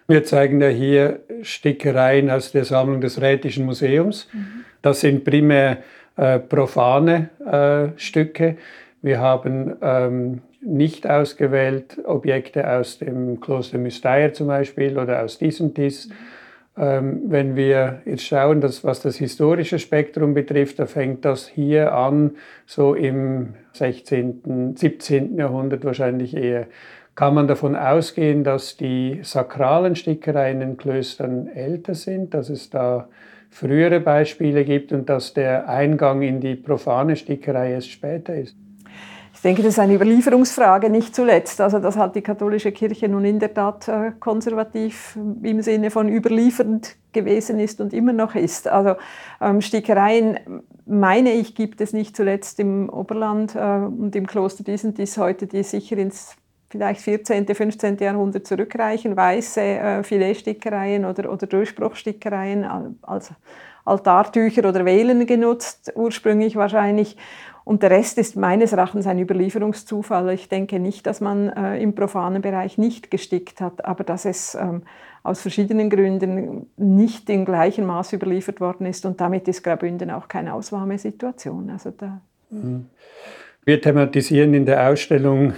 Wir 0.07 0.23
zeigen 0.23 0.61
ja 0.61 0.67
hier 0.67 1.19
Stickereien 1.41 2.29
aus 2.29 2.51
der 2.51 2.65
Sammlung 2.65 3.01
des 3.01 3.21
Rätischen 3.21 3.65
Museums. 3.65 4.27
Mhm. 4.33 4.65
Das 4.81 5.01
sind 5.01 5.23
primär 5.23 5.77
äh, 6.17 6.39
profane 6.39 7.29
äh, 7.45 7.97
Stücke. 7.99 8.57
Wir 9.01 9.19
haben 9.19 9.75
ähm, 9.81 10.41
nicht 10.61 11.09
ausgewählt 11.09 11.99
Objekte 12.05 12.69
aus 12.69 12.99
dem 12.99 13.39
Kloster 13.39 13.77
Müsteier 13.77 14.33
zum 14.33 14.47
Beispiel 14.47 14.97
oder 14.97 15.23
aus 15.23 15.37
Disentis. 15.37 16.09
Ähm, 16.75 17.23
wenn 17.27 17.55
wir 17.55 18.01
jetzt 18.05 18.23
schauen, 18.23 18.59
dass, 18.59 18.83
was 18.83 19.01
das 19.01 19.17
historische 19.17 19.77
Spektrum 19.77 20.33
betrifft, 20.33 20.79
da 20.79 20.85
fängt 20.85 21.23
das 21.23 21.47
hier 21.47 21.93
an, 21.93 22.31
so 22.65 22.95
im 22.95 23.53
16., 23.73 24.75
17. 24.75 25.37
Jahrhundert 25.37 25.85
wahrscheinlich 25.85 26.35
eher. 26.35 26.67
Kann 27.15 27.35
man 27.35 27.47
davon 27.47 27.75
ausgehen, 27.75 28.43
dass 28.43 28.75
die 28.75 29.19
sakralen 29.21 29.95
Stickereien 29.95 30.61
in 30.61 30.77
Klöstern 30.77 31.47
älter 31.47 31.93
sind, 31.93 32.33
dass 32.33 32.49
es 32.49 32.71
da 32.71 33.07
frühere 33.51 33.99
Beispiele 33.99 34.65
gibt 34.65 34.91
und 34.91 35.09
dass 35.09 35.33
der 35.33 35.69
Eingang 35.69 36.23
in 36.23 36.39
die 36.39 36.55
profane 36.55 37.15
Stickerei 37.15 37.73
erst 37.73 37.91
später 37.91 38.33
ist? 38.33 38.55
Ich 39.35 39.41
denke, 39.41 39.61
das 39.61 39.73
ist 39.73 39.79
eine 39.79 39.93
Überlieferungsfrage, 39.93 40.89
nicht 40.89 41.13
zuletzt. 41.13 41.59
Also 41.59 41.79
das 41.79 41.97
hat 41.97 42.15
die 42.15 42.21
katholische 42.21 42.71
Kirche 42.71 43.09
nun 43.09 43.25
in 43.25 43.39
der 43.39 43.53
Tat 43.53 43.87
äh, 43.89 44.13
konservativ 44.19 45.17
im 45.43 45.61
Sinne 45.61 45.91
von 45.91 46.07
überliefernd 46.07 46.95
gewesen 47.11 47.59
ist 47.59 47.81
und 47.81 47.93
immer 47.93 48.13
noch 48.13 48.35
ist. 48.35 48.67
Also 48.67 48.95
ähm, 49.41 49.61
Stickereien, 49.61 50.39
meine 50.85 51.33
ich, 51.33 51.55
gibt 51.55 51.81
es 51.81 51.93
nicht 51.93 52.15
zuletzt 52.15 52.59
im 52.59 52.89
Oberland 52.89 53.53
äh, 53.55 53.59
und 53.59 54.15
im 54.15 54.27
Kloster 54.27 54.63
Disentis 54.63 55.17
heute, 55.17 55.45
die 55.45 55.63
sicher 55.63 55.97
ins 55.97 56.37
vielleicht 56.73 57.01
14., 57.01 57.45
15. 57.45 57.97
Jahrhundert 57.99 58.47
zurückreichen, 58.47 59.15
weiße 59.15 59.61
äh, 59.61 60.03
Filetsstickereien 60.03 61.05
oder, 61.05 61.31
oder 61.31 61.45
Durchbruchstickereien 61.45 62.65
als 63.03 63.31
Altartücher 63.85 64.67
oder 64.67 64.83
Velen 64.85 65.27
genutzt, 65.27 65.93
ursprünglich 65.95 66.55
wahrscheinlich. 66.55 67.15
Und 67.63 67.83
der 67.83 67.91
Rest 67.91 68.17
ist 68.17 68.35
meines 68.35 68.73
Erachtens 68.73 69.05
ein 69.05 69.19
Überlieferungszufall. 69.19 70.33
Ich 70.33 70.49
denke 70.49 70.79
nicht, 70.79 71.05
dass 71.05 71.21
man 71.21 71.49
äh, 71.49 71.77
im 71.77 71.93
profanen 71.93 72.41
Bereich 72.41 72.79
nicht 72.79 73.11
gestickt 73.11 73.61
hat, 73.61 73.85
aber 73.85 74.03
dass 74.03 74.25
es 74.25 74.55
ähm, 74.55 74.81
aus 75.21 75.41
verschiedenen 75.41 75.91
Gründen 75.91 76.71
nicht 76.75 77.29
im 77.29 77.45
gleichen 77.45 77.85
Maß 77.85 78.13
überliefert 78.13 78.59
worden 78.59 78.87
ist. 78.87 79.05
Und 79.05 79.21
damit 79.21 79.47
ist 79.47 79.63
Graubünden 79.63 80.09
auch 80.09 80.27
keine 80.27 80.55
Ausnahmesituation. 80.55 81.69
Also 81.69 81.91
da 81.91 82.19
mhm. 82.49 82.87
Wir 83.63 83.79
thematisieren 83.79 84.55
in 84.55 84.65
der 84.65 84.89
Ausstellung 84.89 85.53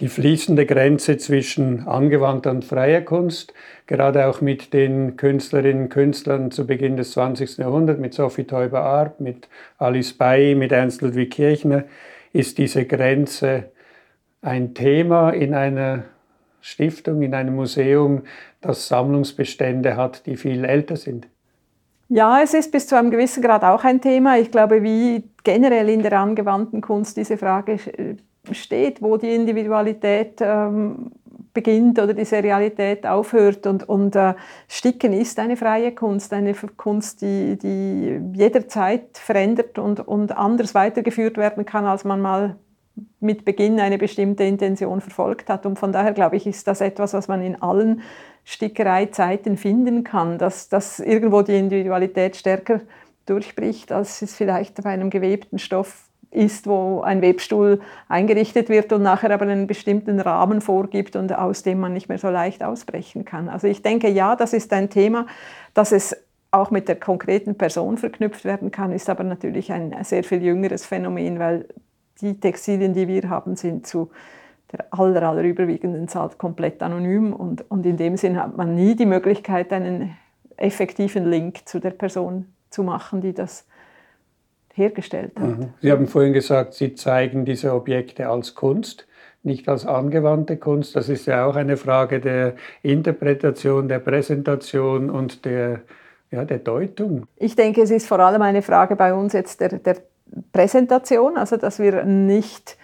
die 0.00 0.08
fließende 0.08 0.66
Grenze 0.66 1.16
zwischen 1.16 1.86
angewandter 1.86 2.50
und 2.50 2.64
freier 2.64 3.00
Kunst, 3.00 3.54
gerade 3.86 4.26
auch 4.26 4.40
mit 4.40 4.74
den 4.74 5.16
Künstlerinnen 5.16 5.84
und 5.84 5.88
Künstlern 5.88 6.50
zu 6.50 6.66
Beginn 6.66 6.96
des 6.96 7.12
20. 7.12 7.58
Jahrhunderts, 7.58 8.00
mit 8.00 8.12
Sophie 8.12 8.44
Teuber-Arp, 8.44 9.20
mit 9.20 9.48
Alice 9.78 10.12
Bay, 10.12 10.54
mit 10.54 10.72
Ernst 10.72 11.00
Ludwig 11.00 11.30
Kirchner, 11.30 11.84
ist 12.32 12.58
diese 12.58 12.84
Grenze 12.84 13.70
ein 14.42 14.74
Thema 14.74 15.30
in 15.30 15.54
einer 15.54 16.04
Stiftung, 16.60 17.22
in 17.22 17.32
einem 17.34 17.54
Museum, 17.54 18.22
das 18.60 18.88
Sammlungsbestände 18.88 19.96
hat, 19.96 20.26
die 20.26 20.36
viel 20.36 20.64
älter 20.64 20.96
sind. 20.96 21.28
Ja, 22.08 22.40
es 22.42 22.54
ist 22.54 22.70
bis 22.70 22.86
zu 22.86 22.96
einem 22.96 23.10
gewissen 23.10 23.42
Grad 23.42 23.64
auch 23.64 23.82
ein 23.82 24.00
Thema. 24.00 24.38
Ich 24.38 24.50
glaube, 24.50 24.82
wie 24.82 25.24
generell 25.42 25.88
in 25.88 26.02
der 26.02 26.12
angewandten 26.12 26.80
Kunst 26.80 27.16
diese 27.16 27.36
Frage 27.36 27.78
steht, 28.54 29.02
wo 29.02 29.16
die 29.16 29.34
Individualität 29.34 30.40
ähm, 30.40 31.12
beginnt 31.56 31.98
oder 31.98 32.12
die 32.12 32.26
Serialität 32.26 33.06
aufhört. 33.06 33.66
Und, 33.66 33.88
und 33.88 34.14
äh, 34.14 34.34
Sticken 34.68 35.12
ist 35.12 35.38
eine 35.38 35.56
freie 35.56 35.92
Kunst, 35.92 36.32
eine 36.32 36.54
Kunst, 36.54 37.22
die, 37.22 37.56
die 37.56 38.20
jederzeit 38.34 39.16
verändert 39.16 39.78
und, 39.78 40.06
und 40.06 40.36
anders 40.36 40.74
weitergeführt 40.74 41.38
werden 41.38 41.64
kann, 41.64 41.86
als 41.86 42.04
man 42.04 42.20
mal 42.20 42.56
mit 43.20 43.44
Beginn 43.44 43.80
eine 43.80 43.98
bestimmte 43.98 44.44
Intention 44.44 45.00
verfolgt 45.00 45.48
hat. 45.48 45.66
Und 45.66 45.78
von 45.78 45.92
daher 45.92 46.12
glaube 46.12 46.36
ich, 46.36 46.46
ist 46.46 46.66
das 46.68 46.80
etwas, 46.80 47.14
was 47.14 47.26
man 47.26 47.42
in 47.42 47.60
allen 47.60 48.02
Stickereizeiten 48.44 49.56
finden 49.56 50.04
kann, 50.04 50.38
dass, 50.38 50.68
dass 50.68 51.00
irgendwo 51.00 51.42
die 51.42 51.58
Individualität 51.58 52.36
stärker 52.36 52.80
durchbricht, 53.26 53.92
als 53.92 54.22
es 54.22 54.34
vielleicht 54.36 54.82
bei 54.82 54.90
einem 54.90 55.10
gewebten 55.10 55.58
Stoff 55.58 56.05
ist, 56.30 56.66
wo 56.66 57.00
ein 57.00 57.22
Webstuhl 57.22 57.80
eingerichtet 58.08 58.68
wird 58.68 58.92
und 58.92 59.02
nachher 59.02 59.30
aber 59.30 59.44
einen 59.44 59.66
bestimmten 59.66 60.20
Rahmen 60.20 60.60
vorgibt 60.60 61.16
und 61.16 61.32
aus 61.32 61.62
dem 61.62 61.80
man 61.80 61.92
nicht 61.92 62.08
mehr 62.08 62.18
so 62.18 62.28
leicht 62.28 62.62
ausbrechen 62.62 63.24
kann. 63.24 63.48
Also 63.48 63.66
ich 63.66 63.82
denke, 63.82 64.08
ja, 64.08 64.36
das 64.36 64.52
ist 64.52 64.72
ein 64.72 64.90
Thema, 64.90 65.26
dass 65.74 65.92
es 65.92 66.16
auch 66.50 66.70
mit 66.70 66.88
der 66.88 66.96
konkreten 66.96 67.56
Person 67.56 67.98
verknüpft 67.98 68.44
werden 68.44 68.70
kann, 68.70 68.92
ist 68.92 69.08
aber 69.10 69.24
natürlich 69.24 69.72
ein 69.72 69.94
sehr 70.04 70.24
viel 70.24 70.42
jüngeres 70.42 70.86
Phänomen, 70.86 71.38
weil 71.38 71.66
die 72.20 72.38
Textilien, 72.40 72.94
die 72.94 73.08
wir 73.08 73.28
haben, 73.28 73.56
sind 73.56 73.86
zu 73.86 74.10
der 74.72 74.86
aller, 74.90 75.22
aller 75.22 75.42
überwiegenden 75.42 76.08
Zahl 76.08 76.30
komplett 76.36 76.82
anonym 76.82 77.32
und, 77.32 77.70
und 77.70 77.86
in 77.86 77.96
dem 77.96 78.16
Sinn 78.16 78.40
hat 78.40 78.56
man 78.56 78.74
nie 78.74 78.96
die 78.96 79.06
Möglichkeit, 79.06 79.72
einen 79.72 80.16
effektiven 80.56 81.28
Link 81.30 81.68
zu 81.68 81.78
der 81.78 81.90
Person 81.90 82.46
zu 82.70 82.82
machen, 82.82 83.20
die 83.20 83.32
das 83.32 83.66
hergestellt 84.76 85.32
hat. 85.38 85.68
Sie 85.80 85.90
haben 85.90 86.06
vorhin 86.06 86.32
gesagt, 86.32 86.74
Sie 86.74 86.94
zeigen 86.94 87.44
diese 87.44 87.72
Objekte 87.74 88.28
als 88.28 88.54
Kunst, 88.54 89.06
nicht 89.42 89.68
als 89.68 89.86
angewandte 89.86 90.56
Kunst. 90.56 90.94
Das 90.96 91.08
ist 91.08 91.26
ja 91.26 91.46
auch 91.46 91.56
eine 91.56 91.76
Frage 91.76 92.20
der 92.20 92.54
Interpretation, 92.82 93.88
der 93.88 94.00
Präsentation 94.00 95.08
und 95.08 95.44
der, 95.44 95.80
ja, 96.30 96.44
der 96.44 96.58
Deutung. 96.58 97.26
Ich 97.36 97.56
denke, 97.56 97.82
es 97.82 97.90
ist 97.90 98.06
vor 98.06 98.20
allem 98.20 98.42
eine 98.42 98.62
Frage 98.62 98.96
bei 98.96 99.14
uns 99.14 99.32
jetzt 99.32 99.60
der, 99.60 99.78
der 99.78 99.96
Präsentation, 100.52 101.36
also 101.36 101.56
dass 101.56 101.78
wir 101.78 102.04
nicht 102.04 102.76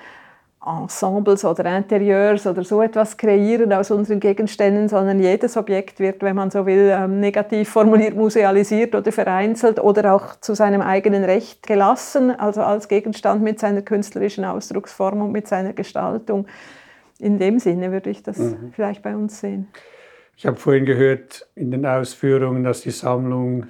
Ensembles 0.64 1.45
oder 1.45 1.76
Interieurs 1.76 2.47
oder 2.47 2.62
so 2.62 2.83
etwas 2.83 3.16
kreieren 3.16 3.73
aus 3.73 3.90
unseren 3.90 4.21
Gegenständen, 4.21 4.88
sondern 4.88 5.19
jedes 5.19 5.57
Objekt 5.57 5.99
wird, 5.99 6.23
wenn 6.23 6.37
man 6.37 6.50
so 6.50 6.66
will, 6.66 6.92
ähm, 6.92 7.19
negativ 7.19 7.69
formuliert, 7.71 8.14
musealisiert 8.14 8.95
oder 8.95 9.11
vereinzelt 9.11 9.81
oder 9.81 10.14
auch 10.14 10.37
zu 10.40 10.54
seinem 10.54 10.81
eigenen 10.81 11.25
Recht 11.25 11.66
gelassen, 11.66 12.31
also 12.31 12.62
als 12.62 12.87
Gegenstand 12.87 13.42
mit 13.42 13.59
seiner 13.59 13.83
künstlerischen 13.83 14.45
Ausdrucksform 14.45 15.23
und 15.23 15.33
mit 15.33 15.49
seiner 15.49 15.73
Gestaltung. 15.73 16.47
In 17.19 17.38
dem 17.38 17.59
Sinne 17.59 17.90
würde 17.90 18.11
ich 18.11 18.23
das 18.23 18.38
mhm. 18.38 18.73
vielleicht 18.73 19.02
bei 19.02 19.16
uns 19.16 19.40
sehen. 19.40 19.69
Ich 20.37 20.47
habe 20.47 20.57
vorhin 20.57 20.87
gehört 20.87 21.47
in 21.54 21.71
den 21.71 21.85
Ausführungen, 21.87 22.64
dass 22.64 22.83
die 22.83 22.90
Sammlung 22.90 23.66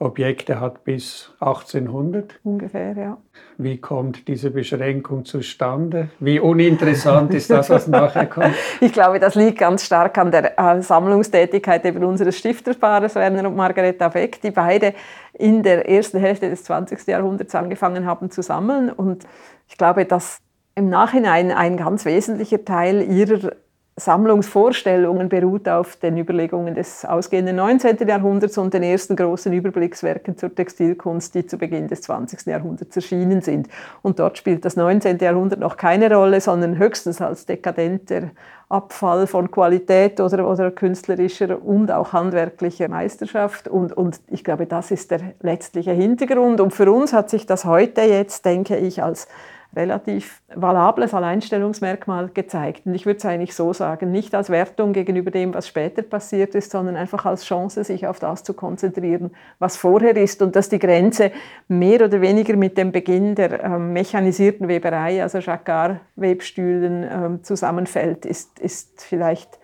Objekte 0.00 0.60
hat 0.60 0.82
bis 0.82 1.32
1800. 1.38 2.40
Ungefähr, 2.42 2.96
ja. 2.96 3.16
Wie 3.58 3.78
kommt 3.80 4.26
diese 4.26 4.50
Beschränkung 4.50 5.24
zustande? 5.24 6.08
Wie 6.18 6.40
uninteressant 6.40 7.32
ist 7.32 7.48
das, 7.48 7.70
was 7.70 7.86
nachher 7.86 8.26
kommt? 8.26 8.54
Ich 8.80 8.92
glaube, 8.92 9.20
das 9.20 9.36
liegt 9.36 9.58
ganz 9.58 9.84
stark 9.84 10.18
an 10.18 10.32
der 10.32 10.58
äh, 10.58 10.82
Sammlungstätigkeit 10.82 11.84
eben 11.84 12.02
unseres 12.04 12.36
Stifterpaares 12.36 13.14
Werner 13.14 13.48
und 13.48 13.54
Margareta 13.54 14.08
Beck, 14.08 14.40
die 14.42 14.50
beide 14.50 14.94
in 15.32 15.62
der 15.62 15.88
ersten 15.88 16.18
Hälfte 16.18 16.50
des 16.50 16.64
20. 16.64 17.06
Jahrhunderts 17.06 17.54
angefangen 17.54 18.04
haben 18.04 18.30
zu 18.30 18.42
sammeln. 18.42 18.90
Und 18.90 19.24
ich 19.68 19.78
glaube, 19.78 20.04
dass 20.04 20.38
im 20.74 20.88
Nachhinein 20.88 21.52
ein 21.52 21.76
ganz 21.76 22.04
wesentlicher 22.04 22.64
Teil 22.64 23.00
ihrer 23.00 23.52
Sammlungsvorstellungen 23.96 25.28
beruht 25.28 25.68
auf 25.68 25.94
den 25.94 26.18
Überlegungen 26.18 26.74
des 26.74 27.04
ausgehenden 27.04 27.54
19. 27.54 27.96
Jahrhunderts 28.08 28.58
und 28.58 28.74
den 28.74 28.82
ersten 28.82 29.14
großen 29.14 29.52
Überblickswerken 29.52 30.36
zur 30.36 30.52
Textilkunst, 30.52 31.32
die 31.36 31.46
zu 31.46 31.58
Beginn 31.58 31.86
des 31.86 32.02
20. 32.02 32.44
Jahrhunderts 32.46 32.96
erschienen 32.96 33.40
sind. 33.40 33.68
Und 34.02 34.18
dort 34.18 34.36
spielt 34.36 34.64
das 34.64 34.74
19. 34.74 35.18
Jahrhundert 35.18 35.60
noch 35.60 35.76
keine 35.76 36.12
Rolle, 36.12 36.40
sondern 36.40 36.76
höchstens 36.76 37.20
als 37.20 37.46
dekadenter 37.46 38.30
Abfall 38.68 39.28
von 39.28 39.52
Qualität 39.52 40.20
oder, 40.20 40.48
oder 40.48 40.72
künstlerischer 40.72 41.62
und 41.64 41.92
auch 41.92 42.12
handwerklicher 42.12 42.88
Meisterschaft. 42.88 43.68
Und, 43.68 43.92
und 43.92 44.20
ich 44.28 44.42
glaube, 44.42 44.66
das 44.66 44.90
ist 44.90 45.12
der 45.12 45.20
letztliche 45.40 45.92
Hintergrund. 45.92 46.60
Und 46.60 46.72
für 46.72 46.90
uns 46.90 47.12
hat 47.12 47.30
sich 47.30 47.46
das 47.46 47.64
heute 47.64 48.00
jetzt, 48.00 48.44
denke 48.44 48.76
ich, 48.76 49.04
als 49.04 49.28
relativ 49.74 50.40
valables 50.54 51.14
Alleinstellungsmerkmal 51.14 52.30
gezeigt. 52.32 52.86
Und 52.86 52.94
ich 52.94 53.06
würde 53.06 53.18
es 53.18 53.24
eigentlich 53.24 53.54
so 53.54 53.72
sagen, 53.72 54.10
nicht 54.10 54.34
als 54.34 54.50
Wertung 54.50 54.92
gegenüber 54.92 55.30
dem, 55.30 55.54
was 55.54 55.68
später 55.68 56.02
passiert 56.02 56.54
ist, 56.54 56.70
sondern 56.70 56.96
einfach 56.96 57.24
als 57.24 57.44
Chance, 57.44 57.84
sich 57.84 58.06
auf 58.06 58.18
das 58.18 58.44
zu 58.44 58.54
konzentrieren, 58.54 59.30
was 59.58 59.76
vorher 59.76 60.16
ist 60.16 60.42
und 60.42 60.56
dass 60.56 60.68
die 60.68 60.78
Grenze 60.78 61.32
mehr 61.68 62.04
oder 62.04 62.20
weniger 62.20 62.56
mit 62.56 62.78
dem 62.78 62.92
Beginn 62.92 63.34
der 63.34 63.62
ähm, 63.64 63.92
mechanisierten 63.92 64.68
Weberei, 64.68 65.22
also 65.22 65.38
Jacquard-Webstühlen, 65.38 67.06
ähm, 67.10 67.44
zusammenfällt, 67.44 68.26
ist, 68.26 68.58
ist 68.60 69.02
vielleicht 69.02 69.58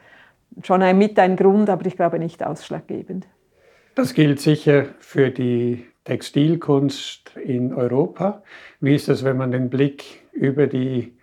schon 0.62 0.82
ein, 0.82 0.98
mit 0.98 1.18
ein 1.18 1.36
Grund, 1.36 1.70
aber 1.70 1.86
ich 1.86 1.96
glaube 1.96 2.18
nicht 2.18 2.44
ausschlaggebend. 2.44 3.26
Das 3.94 4.14
gilt 4.14 4.40
sicher 4.40 4.86
für 5.00 5.30
die 5.30 5.89
Textilkunst 6.04 7.37
in 7.37 7.75
Europa. 7.75 8.42
Wie 8.80 8.95
ist 8.95 9.09
das, 9.09 9.25
wenn 9.25 9.37
man 9.37 9.50
den 9.50 9.71
Blick 9.71 10.23
über 10.33 10.66
die 10.66 11.16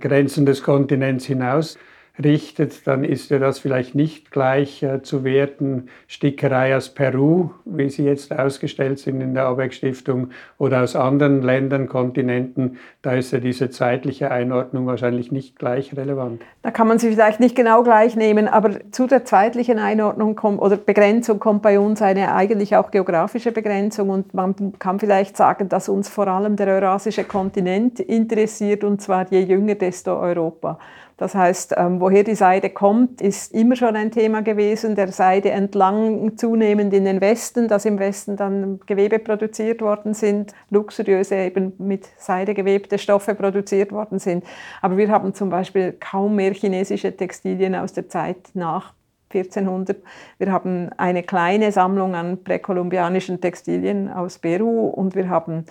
Grenzen 0.00 0.46
des 0.46 0.62
Kontinents 0.62 1.26
hinaus 1.26 1.78
richtet, 2.22 2.86
dann 2.86 3.04
ist 3.04 3.30
ja 3.30 3.38
das 3.38 3.58
vielleicht 3.58 3.94
nicht 3.94 4.30
gleich 4.30 4.82
äh, 4.82 5.02
zu 5.02 5.24
werten 5.24 5.88
Stickerei 6.06 6.76
aus 6.76 6.90
Peru, 6.90 7.50
wie 7.64 7.88
sie 7.88 8.04
jetzt 8.04 8.36
ausgestellt 8.36 8.98
sind 8.98 9.20
in 9.20 9.34
der 9.34 9.46
Abeck 9.46 9.72
Stiftung, 9.72 10.30
oder 10.58 10.82
aus 10.82 10.94
anderen 10.94 11.42
Ländern, 11.42 11.88
Kontinenten. 11.88 12.78
Da 13.00 13.12
ist 13.12 13.32
ja 13.32 13.40
diese 13.40 13.70
zeitliche 13.70 14.30
Einordnung 14.30 14.86
wahrscheinlich 14.86 15.32
nicht 15.32 15.58
gleich 15.58 15.96
relevant. 15.96 16.42
Da 16.62 16.70
kann 16.70 16.86
man 16.86 16.98
sie 16.98 17.10
vielleicht 17.10 17.40
nicht 17.40 17.56
genau 17.56 17.82
gleich 17.82 18.14
nehmen, 18.14 18.46
aber 18.46 18.70
zu 18.90 19.06
der 19.06 19.24
zeitlichen 19.24 19.78
Einordnung 19.78 20.36
kommt, 20.36 20.60
oder 20.60 20.76
Begrenzung 20.76 21.40
kommt 21.40 21.62
bei 21.62 21.80
uns 21.80 22.02
eine 22.02 22.34
eigentlich 22.34 22.76
auch 22.76 22.90
geografische 22.90 23.52
Begrenzung 23.52 24.10
und 24.10 24.34
man 24.34 24.54
kann 24.78 25.00
vielleicht 25.00 25.36
sagen, 25.36 25.68
dass 25.68 25.88
uns 25.88 26.08
vor 26.08 26.28
allem 26.28 26.56
der 26.56 26.68
eurasische 26.68 27.24
Kontinent 27.24 28.00
interessiert 28.00 28.84
und 28.84 29.00
zwar 29.00 29.26
je 29.30 29.40
jünger, 29.40 29.74
desto 29.74 30.18
Europa. 30.18 30.78
Das 31.16 31.34
heißt, 31.34 31.74
ähm, 31.76 32.00
woher 32.00 32.24
die 32.24 32.34
Seide 32.34 32.70
kommt, 32.70 33.20
ist 33.20 33.52
immer 33.52 33.76
schon 33.76 33.96
ein 33.96 34.10
Thema 34.10 34.42
gewesen. 34.42 34.94
Der 34.94 35.08
Seide 35.08 35.50
entlang 35.50 36.36
zunehmend 36.36 36.92
in 36.94 37.04
den 37.04 37.20
Westen, 37.20 37.68
dass 37.68 37.84
im 37.84 37.98
Westen 37.98 38.36
dann 38.36 38.80
Gewebe 38.86 39.18
produziert 39.18 39.82
worden 39.82 40.14
sind, 40.14 40.52
luxuriöse 40.70 41.36
eben 41.36 41.74
mit 41.78 42.08
Seide 42.16 42.54
gewebte 42.54 42.98
Stoffe 42.98 43.34
produziert 43.34 43.92
worden 43.92 44.18
sind. 44.18 44.44
Aber 44.80 44.96
wir 44.96 45.08
haben 45.08 45.34
zum 45.34 45.50
Beispiel 45.50 45.92
kaum 45.92 46.36
mehr 46.36 46.54
chinesische 46.54 47.16
Textilien 47.16 47.74
aus 47.74 47.92
der 47.92 48.08
Zeit 48.08 48.50
nach 48.54 48.94
1400. 49.34 49.96
Wir 50.38 50.52
haben 50.52 50.90
eine 50.96 51.22
kleine 51.22 51.72
Sammlung 51.72 52.14
an 52.14 52.42
präkolumbianischen 52.42 53.40
Textilien 53.40 54.10
aus 54.10 54.38
Peru 54.38 54.88
und 54.88 55.14
wir 55.14 55.28
haben 55.28 55.64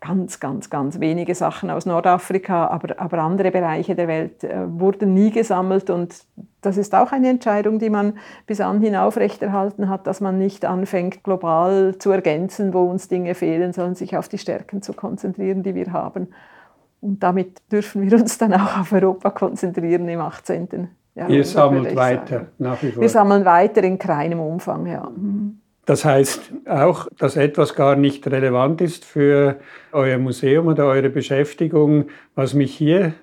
ganz, 0.00 0.40
ganz, 0.40 0.70
ganz 0.70 1.00
wenige 1.00 1.34
Sachen 1.34 1.70
aus 1.70 1.86
Nordafrika, 1.86 2.66
aber, 2.68 3.00
aber 3.00 3.18
andere 3.18 3.50
Bereiche 3.50 3.94
der 3.94 4.08
Welt 4.08 4.44
äh, 4.44 4.64
wurden 4.68 5.14
nie 5.14 5.30
gesammelt 5.30 5.90
und 5.90 6.14
das 6.60 6.76
ist 6.76 6.94
auch 6.94 7.12
eine 7.12 7.28
Entscheidung, 7.28 7.78
die 7.78 7.90
man 7.90 8.18
bis 8.46 8.60
anhin 8.60 8.96
aufrechterhalten 8.96 9.88
hat, 9.88 10.06
dass 10.06 10.20
man 10.20 10.38
nicht 10.38 10.64
anfängt, 10.64 11.22
global 11.22 11.96
zu 11.98 12.10
ergänzen, 12.10 12.74
wo 12.74 12.82
uns 12.82 13.08
Dinge 13.08 13.34
fehlen, 13.34 13.72
sondern 13.72 13.94
sich 13.94 14.16
auf 14.16 14.28
die 14.28 14.38
Stärken 14.38 14.82
zu 14.82 14.92
konzentrieren, 14.92 15.62
die 15.62 15.74
wir 15.74 15.92
haben. 15.92 16.28
Und 17.00 17.22
damit 17.22 17.62
dürfen 17.70 18.02
wir 18.02 18.18
uns 18.18 18.38
dann 18.38 18.54
auch 18.54 18.80
auf 18.80 18.92
Europa 18.92 19.30
konzentrieren 19.30 20.08
im 20.08 20.20
18. 20.20 20.88
Jahrhundert. 21.14 21.36
Ihr 21.36 21.44
sammelt 21.44 21.96
weiter 21.96 22.46
nach 22.58 22.82
wie 22.82 22.90
vor. 22.90 23.02
Wir 23.02 23.08
sammeln 23.08 23.44
weiter 23.44 23.82
in 23.84 23.98
kleinem 23.98 24.40
Umfang, 24.40 24.86
ja. 24.86 25.08
Mhm. 25.08 25.60
Das 25.88 26.04
heißt 26.04 26.52
auch, 26.66 27.08
dass 27.16 27.36
etwas 27.36 27.74
gar 27.74 27.96
nicht 27.96 28.26
relevant 28.26 28.82
ist 28.82 29.06
für 29.06 29.56
euer 29.90 30.18
Museum 30.18 30.66
oder 30.66 30.84
eure 30.84 31.08
Beschäftigung. 31.08 32.08
Was 32.34 32.52
mich 32.52 32.76
hier 32.76 33.14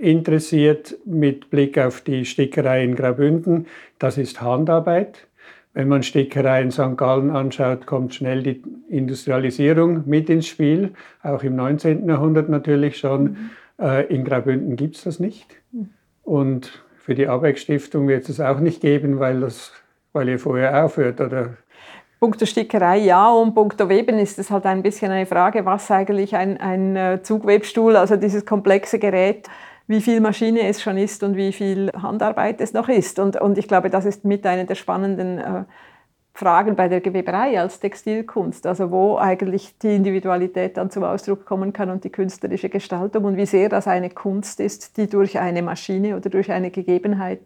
interessiert 0.00 0.98
mit 1.04 1.48
Blick 1.48 1.78
auf 1.78 2.00
die 2.00 2.24
Stickerei 2.24 2.82
in 2.82 2.96
Graubünden, 2.96 3.68
das 4.00 4.18
ist 4.18 4.40
Handarbeit. 4.40 5.28
Wenn 5.74 5.86
man 5.86 6.02
Stickerei 6.02 6.60
in 6.60 6.72
St. 6.72 6.96
Gallen 6.96 7.30
anschaut, 7.30 7.86
kommt 7.86 8.16
schnell 8.16 8.42
die 8.42 8.64
Industrialisierung 8.88 10.02
mit 10.08 10.28
ins 10.28 10.48
Spiel, 10.48 10.94
auch 11.22 11.44
im 11.44 11.54
19. 11.54 12.08
Jahrhundert 12.08 12.48
natürlich 12.48 12.98
schon. 12.98 13.22
Mhm. 13.78 13.90
In 14.08 14.24
Graubünden 14.24 14.74
gibt 14.74 14.96
es 14.96 15.04
das 15.04 15.20
nicht. 15.20 15.54
Und 16.24 16.82
für 16.96 17.14
die 17.14 17.28
Abeck 17.28 17.60
Stiftung 17.60 18.08
wird 18.08 18.28
es 18.28 18.40
auch 18.40 18.58
nicht 18.58 18.80
geben, 18.80 19.20
weil, 19.20 19.38
das, 19.38 19.70
weil 20.12 20.28
ihr 20.28 20.40
vorher 20.40 20.84
aufhört, 20.84 21.20
oder 21.20 21.56
Punkto 22.20 22.46
Stickerei 22.46 22.98
ja 22.98 23.30
und 23.30 23.54
punkto 23.54 23.88
Weben 23.88 24.18
ist 24.18 24.40
es 24.40 24.50
halt 24.50 24.66
ein 24.66 24.82
bisschen 24.82 25.12
eine 25.12 25.26
Frage, 25.26 25.64
was 25.64 25.88
eigentlich 25.90 26.34
ein, 26.34 26.60
ein 26.60 26.96
äh, 26.96 27.22
Zugwebstuhl, 27.22 27.94
also 27.94 28.16
dieses 28.16 28.44
komplexe 28.44 28.98
Gerät, 28.98 29.48
wie 29.86 30.00
viel 30.00 30.20
Maschine 30.20 30.66
es 30.66 30.82
schon 30.82 30.98
ist 30.98 31.22
und 31.22 31.36
wie 31.36 31.52
viel 31.52 31.92
Handarbeit 31.92 32.60
es 32.60 32.72
noch 32.72 32.88
ist. 32.88 33.20
Und, 33.20 33.40
und 33.40 33.56
ich 33.56 33.68
glaube, 33.68 33.88
das 33.88 34.04
ist 34.04 34.24
mit 34.24 34.44
einer 34.46 34.64
der 34.64 34.74
spannenden 34.74 35.38
äh, 35.38 35.64
Fragen 36.34 36.74
bei 36.74 36.88
der 36.88 37.00
Geweberei 37.00 37.60
als 37.60 37.78
Textilkunst, 37.78 38.66
also 38.66 38.90
wo 38.90 39.16
eigentlich 39.16 39.78
die 39.78 39.94
Individualität 39.94 40.76
dann 40.76 40.90
zum 40.90 41.04
Ausdruck 41.04 41.46
kommen 41.46 41.72
kann 41.72 41.88
und 41.88 42.02
die 42.02 42.10
künstlerische 42.10 42.68
Gestaltung 42.68 43.24
und 43.24 43.36
wie 43.36 43.46
sehr 43.46 43.68
das 43.68 43.86
eine 43.86 44.10
Kunst 44.10 44.58
ist, 44.60 44.96
die 44.96 45.08
durch 45.08 45.38
eine 45.38 45.62
Maschine 45.62 46.16
oder 46.16 46.30
durch 46.30 46.50
eine 46.50 46.70
Gegebenheit 46.70 47.40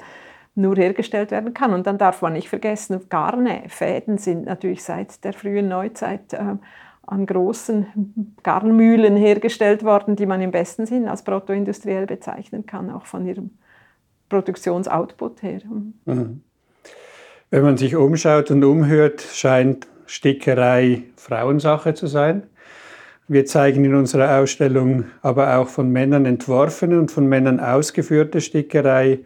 nur 0.55 0.77
hergestellt 0.77 1.31
werden 1.31 1.55
kann. 1.55 1.73
Und 1.73 1.87
dann 1.87 1.99
darf 1.99 2.23
man 2.23 2.35
nicht 2.35 2.49
vergessen, 2.49 3.01
Garne, 3.09 3.63
Fäden 3.69 4.19
sind 4.19 4.45
natürlich 4.45 4.85
seit 4.85 5.25
der 5.25 5.33
frühen 5.33 5.69
Neuzeit 5.69 6.33
äh, 6.33 6.57
an 7.05 7.27
großen 7.27 7.87
Garnmühlen 8.43 9.17
hergestellt 9.17 9.83
worden, 9.83 10.17
die 10.17 10.27
man 10.27 10.41
im 10.41 10.51
besten 10.51 10.87
Sinn 10.87 11.09
als 11.09 11.25
protoindustriell 11.25 12.07
bezeichnen 12.07 12.67
kann, 12.67 12.91
auch 12.91 13.07
von 13.07 13.27
ihrem 13.27 13.51
Produktionsoutput 14.29 15.43
her. 15.43 15.61
Mhm. 16.05 16.43
Wenn 17.51 17.62
man 17.62 17.77
sich 17.77 17.97
umschaut 17.97 18.51
und 18.51 18.65
umhört, 18.65 19.21
scheint 19.21 19.87
Stickerei 20.07 21.05
Frauensache 21.17 21.95
zu 21.95 22.07
sein. 22.07 22.45
Wir 23.29 23.47
zeigen 23.47 23.85
in 23.85 23.95
unserer 23.95 24.38
Ausstellung 24.38 25.05
aber 25.23 25.57
auch 25.59 25.69
von 25.69 25.91
Männern 25.91 26.27
entworfene 26.27 26.99
und 26.99 27.11
von 27.11 27.27
Männern 27.27 27.61
ausgeführte 27.61 28.41
Stickerei. 28.41 29.21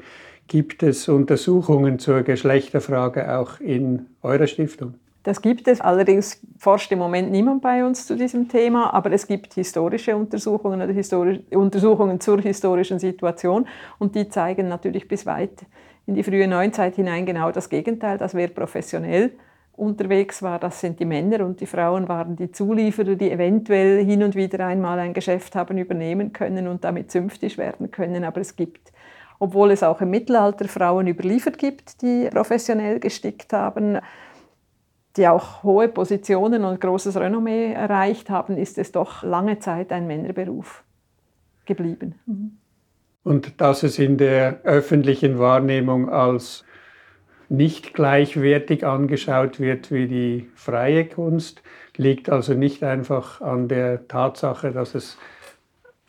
Gibt 0.48 0.82
es 0.82 1.08
Untersuchungen 1.08 1.98
zur 1.98 2.22
Geschlechterfrage 2.22 3.36
auch 3.36 3.58
in 3.60 4.06
eurer 4.22 4.46
Stiftung? 4.46 4.94
Das 5.24 5.42
gibt 5.42 5.66
es. 5.66 5.80
Allerdings 5.80 6.40
forscht 6.56 6.92
im 6.92 7.00
Moment 7.00 7.32
niemand 7.32 7.60
bei 7.60 7.84
uns 7.84 8.06
zu 8.06 8.16
diesem 8.16 8.48
Thema, 8.48 8.94
aber 8.94 9.10
es 9.10 9.26
gibt 9.26 9.54
historische 9.54 10.14
Untersuchungen 10.14 10.80
oder 10.80 10.92
historisch, 10.92 11.40
Untersuchungen 11.50 12.20
zur 12.20 12.40
historischen 12.40 13.00
Situation 13.00 13.66
und 13.98 14.14
die 14.14 14.28
zeigen 14.28 14.68
natürlich 14.68 15.08
bis 15.08 15.26
weit 15.26 15.66
in 16.06 16.14
die 16.14 16.22
frühe 16.22 16.46
Neuzeit 16.46 16.94
hinein 16.94 17.26
genau 17.26 17.50
das 17.50 17.68
Gegenteil, 17.68 18.18
dass 18.18 18.36
wer 18.36 18.46
professionell 18.46 19.32
unterwegs 19.76 20.42
war, 20.42 20.58
das 20.58 20.80
sind 20.80 21.00
die 21.00 21.04
Männer 21.04 21.44
und 21.44 21.60
die 21.60 21.66
Frauen 21.66 22.08
waren 22.08 22.36
die 22.36 22.50
Zulieferer, 22.50 23.16
die 23.16 23.30
eventuell 23.30 24.04
hin 24.04 24.22
und 24.22 24.34
wieder 24.34 24.64
einmal 24.64 24.98
ein 25.00 25.12
Geschäft 25.12 25.54
haben 25.54 25.76
übernehmen 25.76 26.32
können 26.32 26.68
und 26.68 26.84
damit 26.84 27.10
zünftig 27.10 27.58
werden 27.58 27.90
können. 27.90 28.24
Aber 28.24 28.40
es 28.40 28.56
gibt 28.56 28.92
obwohl 29.38 29.70
es 29.70 29.82
auch 29.82 30.00
im 30.00 30.10
Mittelalter 30.10 30.68
Frauen 30.68 31.06
überliefert 31.06 31.58
gibt, 31.58 32.02
die 32.02 32.28
professionell 32.30 33.00
gestickt 33.00 33.52
haben, 33.52 33.98
die 35.16 35.28
auch 35.28 35.62
hohe 35.62 35.88
Positionen 35.88 36.64
und 36.64 36.80
großes 36.80 37.16
Renommee 37.16 37.72
erreicht 37.72 38.30
haben, 38.30 38.56
ist 38.56 38.78
es 38.78 38.92
doch 38.92 39.22
lange 39.22 39.58
Zeit 39.58 39.92
ein 39.92 40.06
Männerberuf 40.06 40.84
geblieben. 41.64 42.14
Mhm. 42.26 42.58
Und 43.24 43.60
dass 43.60 43.82
es 43.82 43.98
in 43.98 44.18
der 44.18 44.60
öffentlichen 44.62 45.38
Wahrnehmung 45.38 46.08
als 46.08 46.64
nicht 47.48 47.94
gleichwertig 47.94 48.86
angeschaut 48.86 49.58
wird 49.58 49.90
wie 49.90 50.06
die 50.06 50.50
freie 50.54 51.06
Kunst, 51.06 51.62
liegt 51.96 52.28
also 52.28 52.54
nicht 52.54 52.82
einfach 52.82 53.40
an 53.40 53.68
der 53.68 54.06
Tatsache, 54.08 54.72
dass 54.72 54.94
es 54.94 55.18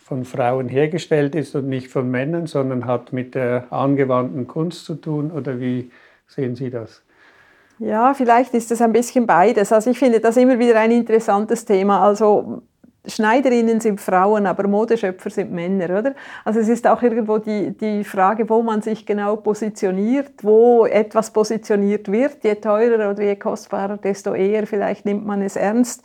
von 0.07 0.23
Frauen 0.23 0.69
hergestellt 0.69 1.35
ist 1.35 1.53
und 1.53 1.67
nicht 1.67 1.89
von 1.89 2.09
Männern, 2.09 2.47
sondern 2.47 2.85
hat 2.85 3.11
mit 3.11 3.35
der 3.35 3.65
angewandten 3.71 4.47
Kunst 4.47 4.85
zu 4.85 4.95
tun? 4.95 5.31
Oder 5.31 5.59
wie 5.59 5.91
sehen 6.27 6.55
Sie 6.55 6.69
das? 6.69 7.03
Ja, 7.77 8.13
vielleicht 8.13 8.53
ist 8.53 8.71
es 8.71 8.81
ein 8.81 8.93
bisschen 8.93 9.27
beides. 9.27 9.73
Also 9.73 9.89
ich 9.91 9.99
finde 9.99 10.21
das 10.21 10.37
immer 10.37 10.57
wieder 10.59 10.79
ein 10.79 10.91
interessantes 10.91 11.65
Thema. 11.65 12.01
Also 12.01 12.61
Schneiderinnen 13.05 13.81
sind 13.81 13.99
Frauen, 13.99 14.47
aber 14.47 14.65
Modeschöpfer 14.69 15.29
sind 15.29 15.51
Männer, 15.51 15.99
oder? 15.99 16.15
Also 16.45 16.61
es 16.61 16.69
ist 16.69 16.87
auch 16.87 17.01
irgendwo 17.01 17.37
die, 17.37 17.71
die 17.77 18.05
Frage, 18.05 18.49
wo 18.49 18.61
man 18.61 18.81
sich 18.81 19.05
genau 19.05 19.35
positioniert, 19.35 20.41
wo 20.41 20.85
etwas 20.85 21.31
positioniert 21.31 22.09
wird. 22.09 22.45
Je 22.45 22.55
teurer 22.55 23.11
oder 23.11 23.23
je 23.23 23.35
kostbarer, 23.35 23.97
desto 23.97 24.33
eher 24.33 24.65
vielleicht 24.67 25.05
nimmt 25.05 25.25
man 25.25 25.41
es 25.41 25.57
ernst. 25.57 26.01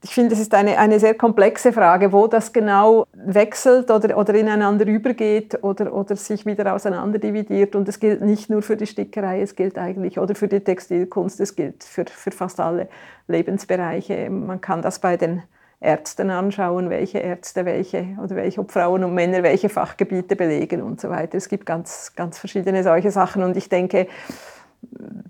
Ich 0.00 0.14
finde, 0.14 0.34
es 0.34 0.40
ist 0.40 0.54
eine, 0.54 0.78
eine 0.78 1.00
sehr 1.00 1.14
komplexe 1.14 1.72
Frage, 1.72 2.12
wo 2.12 2.28
das 2.28 2.52
genau 2.52 3.06
wechselt 3.12 3.90
oder, 3.90 4.16
oder 4.16 4.32
ineinander 4.34 4.86
übergeht 4.86 5.62
oder, 5.64 5.92
oder 5.92 6.14
sich 6.14 6.46
wieder 6.46 6.72
auseinanderdividiert. 6.72 7.74
Und 7.74 7.88
es 7.88 7.98
gilt 7.98 8.20
nicht 8.20 8.48
nur 8.48 8.62
für 8.62 8.76
die 8.76 8.86
Stickerei, 8.86 9.42
es 9.42 9.56
gilt 9.56 9.76
eigentlich, 9.76 10.20
oder 10.20 10.36
für 10.36 10.46
die 10.46 10.60
Textilkunst, 10.60 11.40
es 11.40 11.56
gilt 11.56 11.82
für, 11.82 12.04
für 12.06 12.30
fast 12.30 12.60
alle 12.60 12.88
Lebensbereiche. 13.26 14.30
Man 14.30 14.60
kann 14.60 14.82
das 14.82 15.00
bei 15.00 15.16
den 15.16 15.42
Ärzten 15.80 16.30
anschauen, 16.30 16.90
welche 16.90 17.18
Ärzte 17.18 17.64
welche 17.64 18.16
oder 18.22 18.36
welche, 18.36 18.60
ob 18.60 18.70
Frauen 18.70 19.02
und 19.02 19.14
Männer 19.14 19.42
welche 19.42 19.68
Fachgebiete 19.68 20.36
belegen 20.36 20.82
und 20.82 21.00
so 21.00 21.08
weiter. 21.08 21.36
Es 21.36 21.48
gibt 21.48 21.66
ganz, 21.66 22.12
ganz 22.14 22.38
verschiedene 22.38 22.84
solche 22.84 23.10
Sachen 23.10 23.42
und 23.42 23.56
ich 23.56 23.68
denke, 23.68 24.06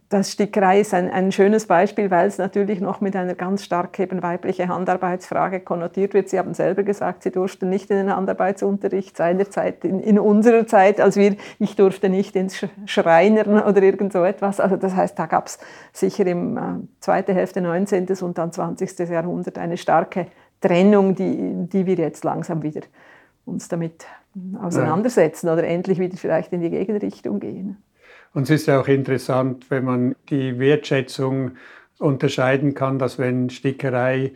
das 0.09 0.33
Stickerei 0.33 0.81
ist 0.81 0.95
ein, 0.95 1.11
ein 1.11 1.33
schönes 1.33 1.67
Beispiel, 1.67 2.11
weil 2.11 2.27
es 2.27 2.39
natürlich 2.39 2.81
noch 2.81 3.01
mit 3.01 3.15
einer 3.15 3.35
ganz 3.35 3.65
stark 3.65 3.99
eben 3.99 4.23
weiblichen 4.23 4.69
Handarbeitsfrage 4.69 5.61
konnotiert 5.61 6.15
wird. 6.15 6.29
Sie 6.29 6.39
haben 6.39 6.55
selber 6.55 6.83
gesagt, 6.83 7.23
Sie 7.23 7.31
durften 7.31 7.69
nicht 7.69 7.91
in 7.91 7.99
den 7.99 8.15
Handarbeitsunterricht 8.15 9.17
seinerzeit, 9.17 9.85
in, 9.85 10.01
in 10.01 10.19
unserer 10.19 10.67
Zeit, 10.67 11.01
als 11.01 11.17
wir, 11.17 11.37
ich 11.59 11.77
durfte 11.77 12.09
nicht 12.09 12.37
ins 12.37 12.67
Schreinern 12.87 13.63
oder 13.63 13.83
irgend 13.83 14.13
so 14.13 14.25
etwas. 14.25 14.61
Also 14.61 14.77
das 14.77 14.95
heißt, 14.95 15.19
da 15.19 15.27
gab 15.27 15.47
es 15.47 15.59
sicher 15.93 16.27
im 16.27 16.57
äh, 16.57 16.61
zweiten 17.01 17.35
Hälfte 17.35 17.61
19. 17.61 18.07
und 18.23 18.39
dann 18.39 18.53
20. 18.53 18.99
Jahrhundert 19.11 19.59
eine 19.59 19.77
starke 19.77 20.27
Trennung, 20.61 21.15
die, 21.15 21.69
die 21.69 21.87
wir 21.87 21.97
jetzt 21.97 22.25
langsam 22.25 22.63
wieder 22.63 22.81
uns 23.45 23.69
damit 23.69 24.07
auseinandersetzen 24.61 25.49
ja. 25.49 25.53
oder 25.53 25.65
endlich 25.65 25.99
wieder 25.99 26.17
vielleicht 26.17 26.53
in 26.53 26.61
die 26.61 26.71
Gegenrichtung 26.71 27.41
gehen. 27.41 27.79
Und 28.35 28.45
es 28.45 28.51
ist 28.51 28.67
ja 28.67 28.81
auch 28.81 28.89
interessant, 28.89 29.71
wenn 29.71 29.85
man 29.85 30.17
die 30.31 30.59
Wertschätzung 30.59 31.53
unterscheiden 31.99 32.75
kann, 32.75 32.99
dass 32.99 33.19
wenn 33.19 33.51
Stickerei 33.51 34.33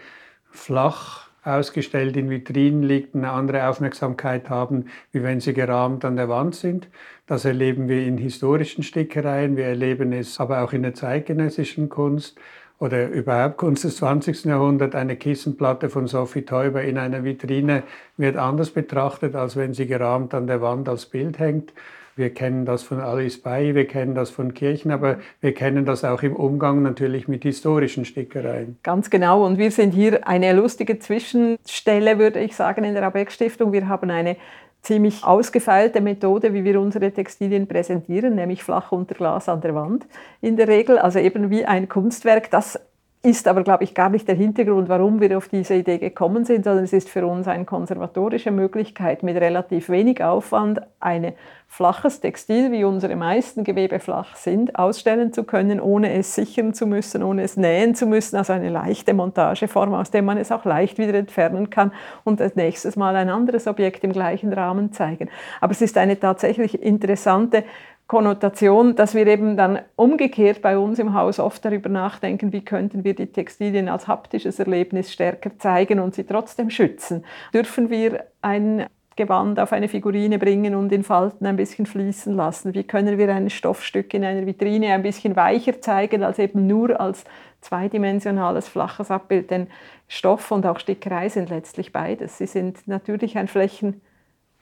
flach 0.50 1.28
ausgestellt 1.44 2.16
in 2.16 2.30
Vitrinen 2.30 2.82
liegt, 2.82 3.14
eine 3.14 3.30
andere 3.30 3.68
Aufmerksamkeit 3.68 4.48
haben, 4.48 4.86
wie 5.10 5.22
wenn 5.22 5.40
sie 5.40 5.54
gerahmt 5.54 6.04
an 6.04 6.16
der 6.16 6.28
Wand 6.28 6.54
sind. 6.54 6.88
Das 7.26 7.44
erleben 7.44 7.88
wir 7.88 8.06
in 8.06 8.16
historischen 8.16 8.84
Stickereien, 8.84 9.56
wir 9.56 9.66
erleben 9.66 10.12
es 10.12 10.38
aber 10.38 10.62
auch 10.62 10.72
in 10.72 10.82
der 10.82 10.94
zeitgenössischen 10.94 11.88
Kunst 11.88 12.38
oder 12.78 13.08
überhaupt 13.08 13.58
Kunst 13.58 13.84
des 13.84 13.96
20. 13.96 14.44
Jahrhunderts. 14.44 14.94
Eine 14.94 15.16
Kissenplatte 15.16 15.88
von 15.88 16.06
Sophie 16.06 16.42
Teuber 16.42 16.82
in 16.82 16.98
einer 16.98 17.24
Vitrine 17.24 17.84
wird 18.16 18.36
anders 18.36 18.70
betrachtet, 18.70 19.34
als 19.34 19.56
wenn 19.56 19.74
sie 19.74 19.86
gerahmt 19.86 20.34
an 20.34 20.46
der 20.46 20.60
Wand 20.60 20.88
als 20.88 21.06
Bild 21.06 21.38
hängt. 21.38 21.72
Wir 22.14 22.30
kennen 22.30 22.66
das 22.66 22.82
von 22.82 23.00
Alice 23.00 23.40
Bay, 23.40 23.74
wir 23.74 23.86
kennen 23.86 24.14
das 24.14 24.30
von 24.30 24.52
Kirchen, 24.52 24.90
aber 24.90 25.18
wir 25.40 25.54
kennen 25.54 25.86
das 25.86 26.04
auch 26.04 26.22
im 26.22 26.36
Umgang 26.36 26.82
natürlich 26.82 27.26
mit 27.26 27.42
historischen 27.42 28.04
Stickereien. 28.04 28.78
Ganz 28.82 29.08
genau. 29.08 29.46
Und 29.46 29.56
wir 29.56 29.70
sind 29.70 29.92
hier 29.92 30.26
eine 30.28 30.52
lustige 30.52 30.98
Zwischenstelle, 30.98 32.18
würde 32.18 32.40
ich 32.40 32.54
sagen, 32.54 32.84
in 32.84 32.94
der 32.94 33.04
Abeck 33.04 33.32
Stiftung. 33.32 33.72
Wir 33.72 33.88
haben 33.88 34.10
eine 34.10 34.36
ziemlich 34.82 35.24
ausgefeilte 35.24 36.00
Methode, 36.00 36.52
wie 36.52 36.64
wir 36.64 36.80
unsere 36.80 37.12
Textilien 37.12 37.66
präsentieren, 37.66 38.34
nämlich 38.34 38.62
flach 38.62 38.92
unter 38.92 39.14
Glas 39.14 39.48
an 39.48 39.60
der 39.60 39.74
Wand 39.74 40.06
in 40.40 40.56
der 40.56 40.68
Regel, 40.68 40.98
also 40.98 41.18
eben 41.18 41.50
wie 41.50 41.64
ein 41.64 41.88
Kunstwerk, 41.88 42.50
das 42.50 42.78
ist 43.24 43.46
aber, 43.46 43.62
glaube 43.62 43.84
ich, 43.84 43.94
gar 43.94 44.10
nicht 44.10 44.26
der 44.26 44.34
Hintergrund, 44.34 44.88
warum 44.88 45.20
wir 45.20 45.38
auf 45.38 45.48
diese 45.48 45.74
Idee 45.74 45.98
gekommen 45.98 46.44
sind, 46.44 46.64
sondern 46.64 46.82
es 46.82 46.92
ist 46.92 47.08
für 47.08 47.24
uns 47.24 47.46
eine 47.46 47.64
konservatorische 47.64 48.50
Möglichkeit, 48.50 49.22
mit 49.22 49.36
relativ 49.36 49.88
wenig 49.90 50.24
Aufwand 50.24 50.80
ein 50.98 51.32
flaches 51.68 52.20
Textil, 52.20 52.72
wie 52.72 52.84
unsere 52.84 53.14
meisten 53.14 53.62
Gewebe 53.62 54.00
flach 54.00 54.34
sind, 54.34 54.76
ausstellen 54.76 55.32
zu 55.32 55.44
können, 55.44 55.80
ohne 55.80 56.12
es 56.12 56.34
sichern 56.34 56.74
zu 56.74 56.86
müssen, 56.86 57.22
ohne 57.22 57.44
es 57.44 57.56
nähen 57.56 57.94
zu 57.94 58.06
müssen. 58.06 58.36
Also 58.36 58.52
eine 58.52 58.70
leichte 58.70 59.14
Montageform, 59.14 59.94
aus 59.94 60.10
der 60.10 60.22
man 60.22 60.36
es 60.36 60.50
auch 60.50 60.64
leicht 60.64 60.98
wieder 60.98 61.14
entfernen 61.14 61.70
kann 61.70 61.92
und 62.24 62.40
das 62.40 62.56
nächste 62.56 62.98
Mal 62.98 63.14
ein 63.14 63.30
anderes 63.30 63.68
Objekt 63.68 64.02
im 64.02 64.12
gleichen 64.12 64.52
Rahmen 64.52 64.92
zeigen. 64.92 65.30
Aber 65.60 65.70
es 65.70 65.80
ist 65.80 65.96
eine 65.96 66.18
tatsächlich 66.18 66.82
interessante 66.82 67.64
Konnotation, 68.06 68.94
dass 68.94 69.14
wir 69.14 69.26
eben 69.26 69.56
dann 69.56 69.80
umgekehrt 69.96 70.60
bei 70.60 70.76
uns 70.76 70.98
im 70.98 71.14
Haus 71.14 71.38
oft 71.38 71.64
darüber 71.64 71.88
nachdenken, 71.88 72.52
wie 72.52 72.64
könnten 72.64 73.04
wir 73.04 73.14
die 73.14 73.28
Textilien 73.28 73.88
als 73.88 74.06
haptisches 74.06 74.58
Erlebnis 74.58 75.12
stärker 75.12 75.56
zeigen 75.58 75.98
und 75.98 76.14
sie 76.14 76.24
trotzdem 76.24 76.68
schützen. 76.68 77.24
Dürfen 77.54 77.88
wir 77.88 78.24
ein 78.42 78.86
Gewand 79.16 79.60
auf 79.60 79.72
eine 79.72 79.88
Figurine 79.88 80.38
bringen 80.38 80.74
und 80.74 80.92
in 80.92 81.04
Falten 81.04 81.46
ein 81.46 81.56
bisschen 81.56 81.86
fließen 81.86 82.34
lassen? 82.34 82.74
Wie 82.74 82.84
können 82.84 83.18
wir 83.18 83.34
ein 83.34 83.50
Stoffstück 83.50 84.14
in 84.14 84.24
einer 84.24 84.46
Vitrine 84.46 84.92
ein 84.92 85.02
bisschen 85.02 85.36
weicher 85.36 85.80
zeigen 85.80 86.22
als 86.22 86.38
eben 86.38 86.66
nur 86.66 87.00
als 87.00 87.24
zweidimensionales 87.60 88.68
flaches 88.68 89.10
Abbild? 89.10 89.50
Denn 89.50 89.68
Stoff 90.08 90.50
und 90.50 90.66
auch 90.66 90.78
Stickerei 90.78 91.28
sind 91.28 91.50
letztlich 91.50 91.92
beides. 91.92 92.38
Sie 92.38 92.46
sind 92.46 92.88
natürlich 92.88 93.36
ein 93.36 93.48
Flächen 93.48 94.00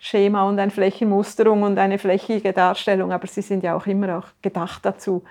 Schema 0.03 0.49
und 0.49 0.59
eine 0.59 0.71
Flächenmusterung 0.71 1.63
und 1.63 1.79
eine 1.79 1.99
flächige 1.99 2.55
Darstellung, 2.55 3.13
aber 3.13 3.27
sie 3.27 3.43
sind 3.43 3.63
ja 3.63 3.77
auch 3.77 3.87
immer 3.87 4.19
auch 4.19 4.29
gedacht 4.41 4.85
dazu, 4.87 5.23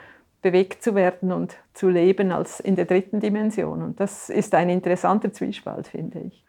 bewegt 0.44 0.84
zu 0.84 0.94
werden 0.94 1.32
und 1.32 1.58
zu 1.74 1.90
leben 1.90 2.32
als 2.32 2.60
in 2.60 2.76
der 2.76 2.86
dritten 2.86 3.20
Dimension. 3.20 3.82
Und 3.82 4.00
das 4.00 4.30
ist 4.30 4.54
ein 4.54 4.70
interessanter 4.70 5.34
Zwiespalt, 5.34 5.88
finde 5.88 6.20
ich. 6.20 6.46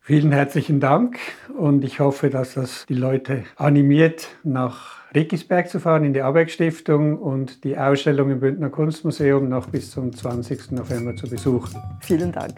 Vielen 0.00 0.32
herzlichen 0.32 0.80
Dank 0.80 1.18
und 1.58 1.84
ich 1.84 2.00
hoffe, 2.00 2.30
dass 2.30 2.54
das 2.54 2.86
die 2.86 2.94
Leute 2.94 3.44
animiert, 3.56 4.28
nach 4.42 5.02
Rickisberg 5.14 5.68
zu 5.68 5.80
fahren, 5.80 6.04
in 6.04 6.12
die 6.12 6.22
Abeck 6.22 6.50
Stiftung 6.50 7.18
und 7.18 7.62
die 7.64 7.76
Ausstellung 7.76 8.30
im 8.30 8.40
Bündner 8.40 8.70
Kunstmuseum 8.70 9.48
noch 9.48 9.66
bis 9.68 9.90
zum 9.90 10.14
20. 10.14 10.72
November 10.72 11.14
zu 11.14 11.28
besuchen. 11.28 11.80
Vielen 12.00 12.32
Dank. 12.32 12.54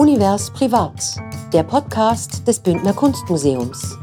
Univers 0.00 0.50
Privat 0.50 1.20
der 1.52 1.62
Podcast 1.62 2.48
des 2.48 2.58
Bündner 2.58 2.94
Kunstmuseums. 2.94 3.98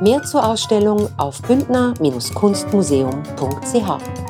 Mehr 0.00 0.24
zur 0.24 0.44
Ausstellung 0.44 1.08
auf 1.18 1.40
bündner-kunstmuseum.ch. 1.42 4.25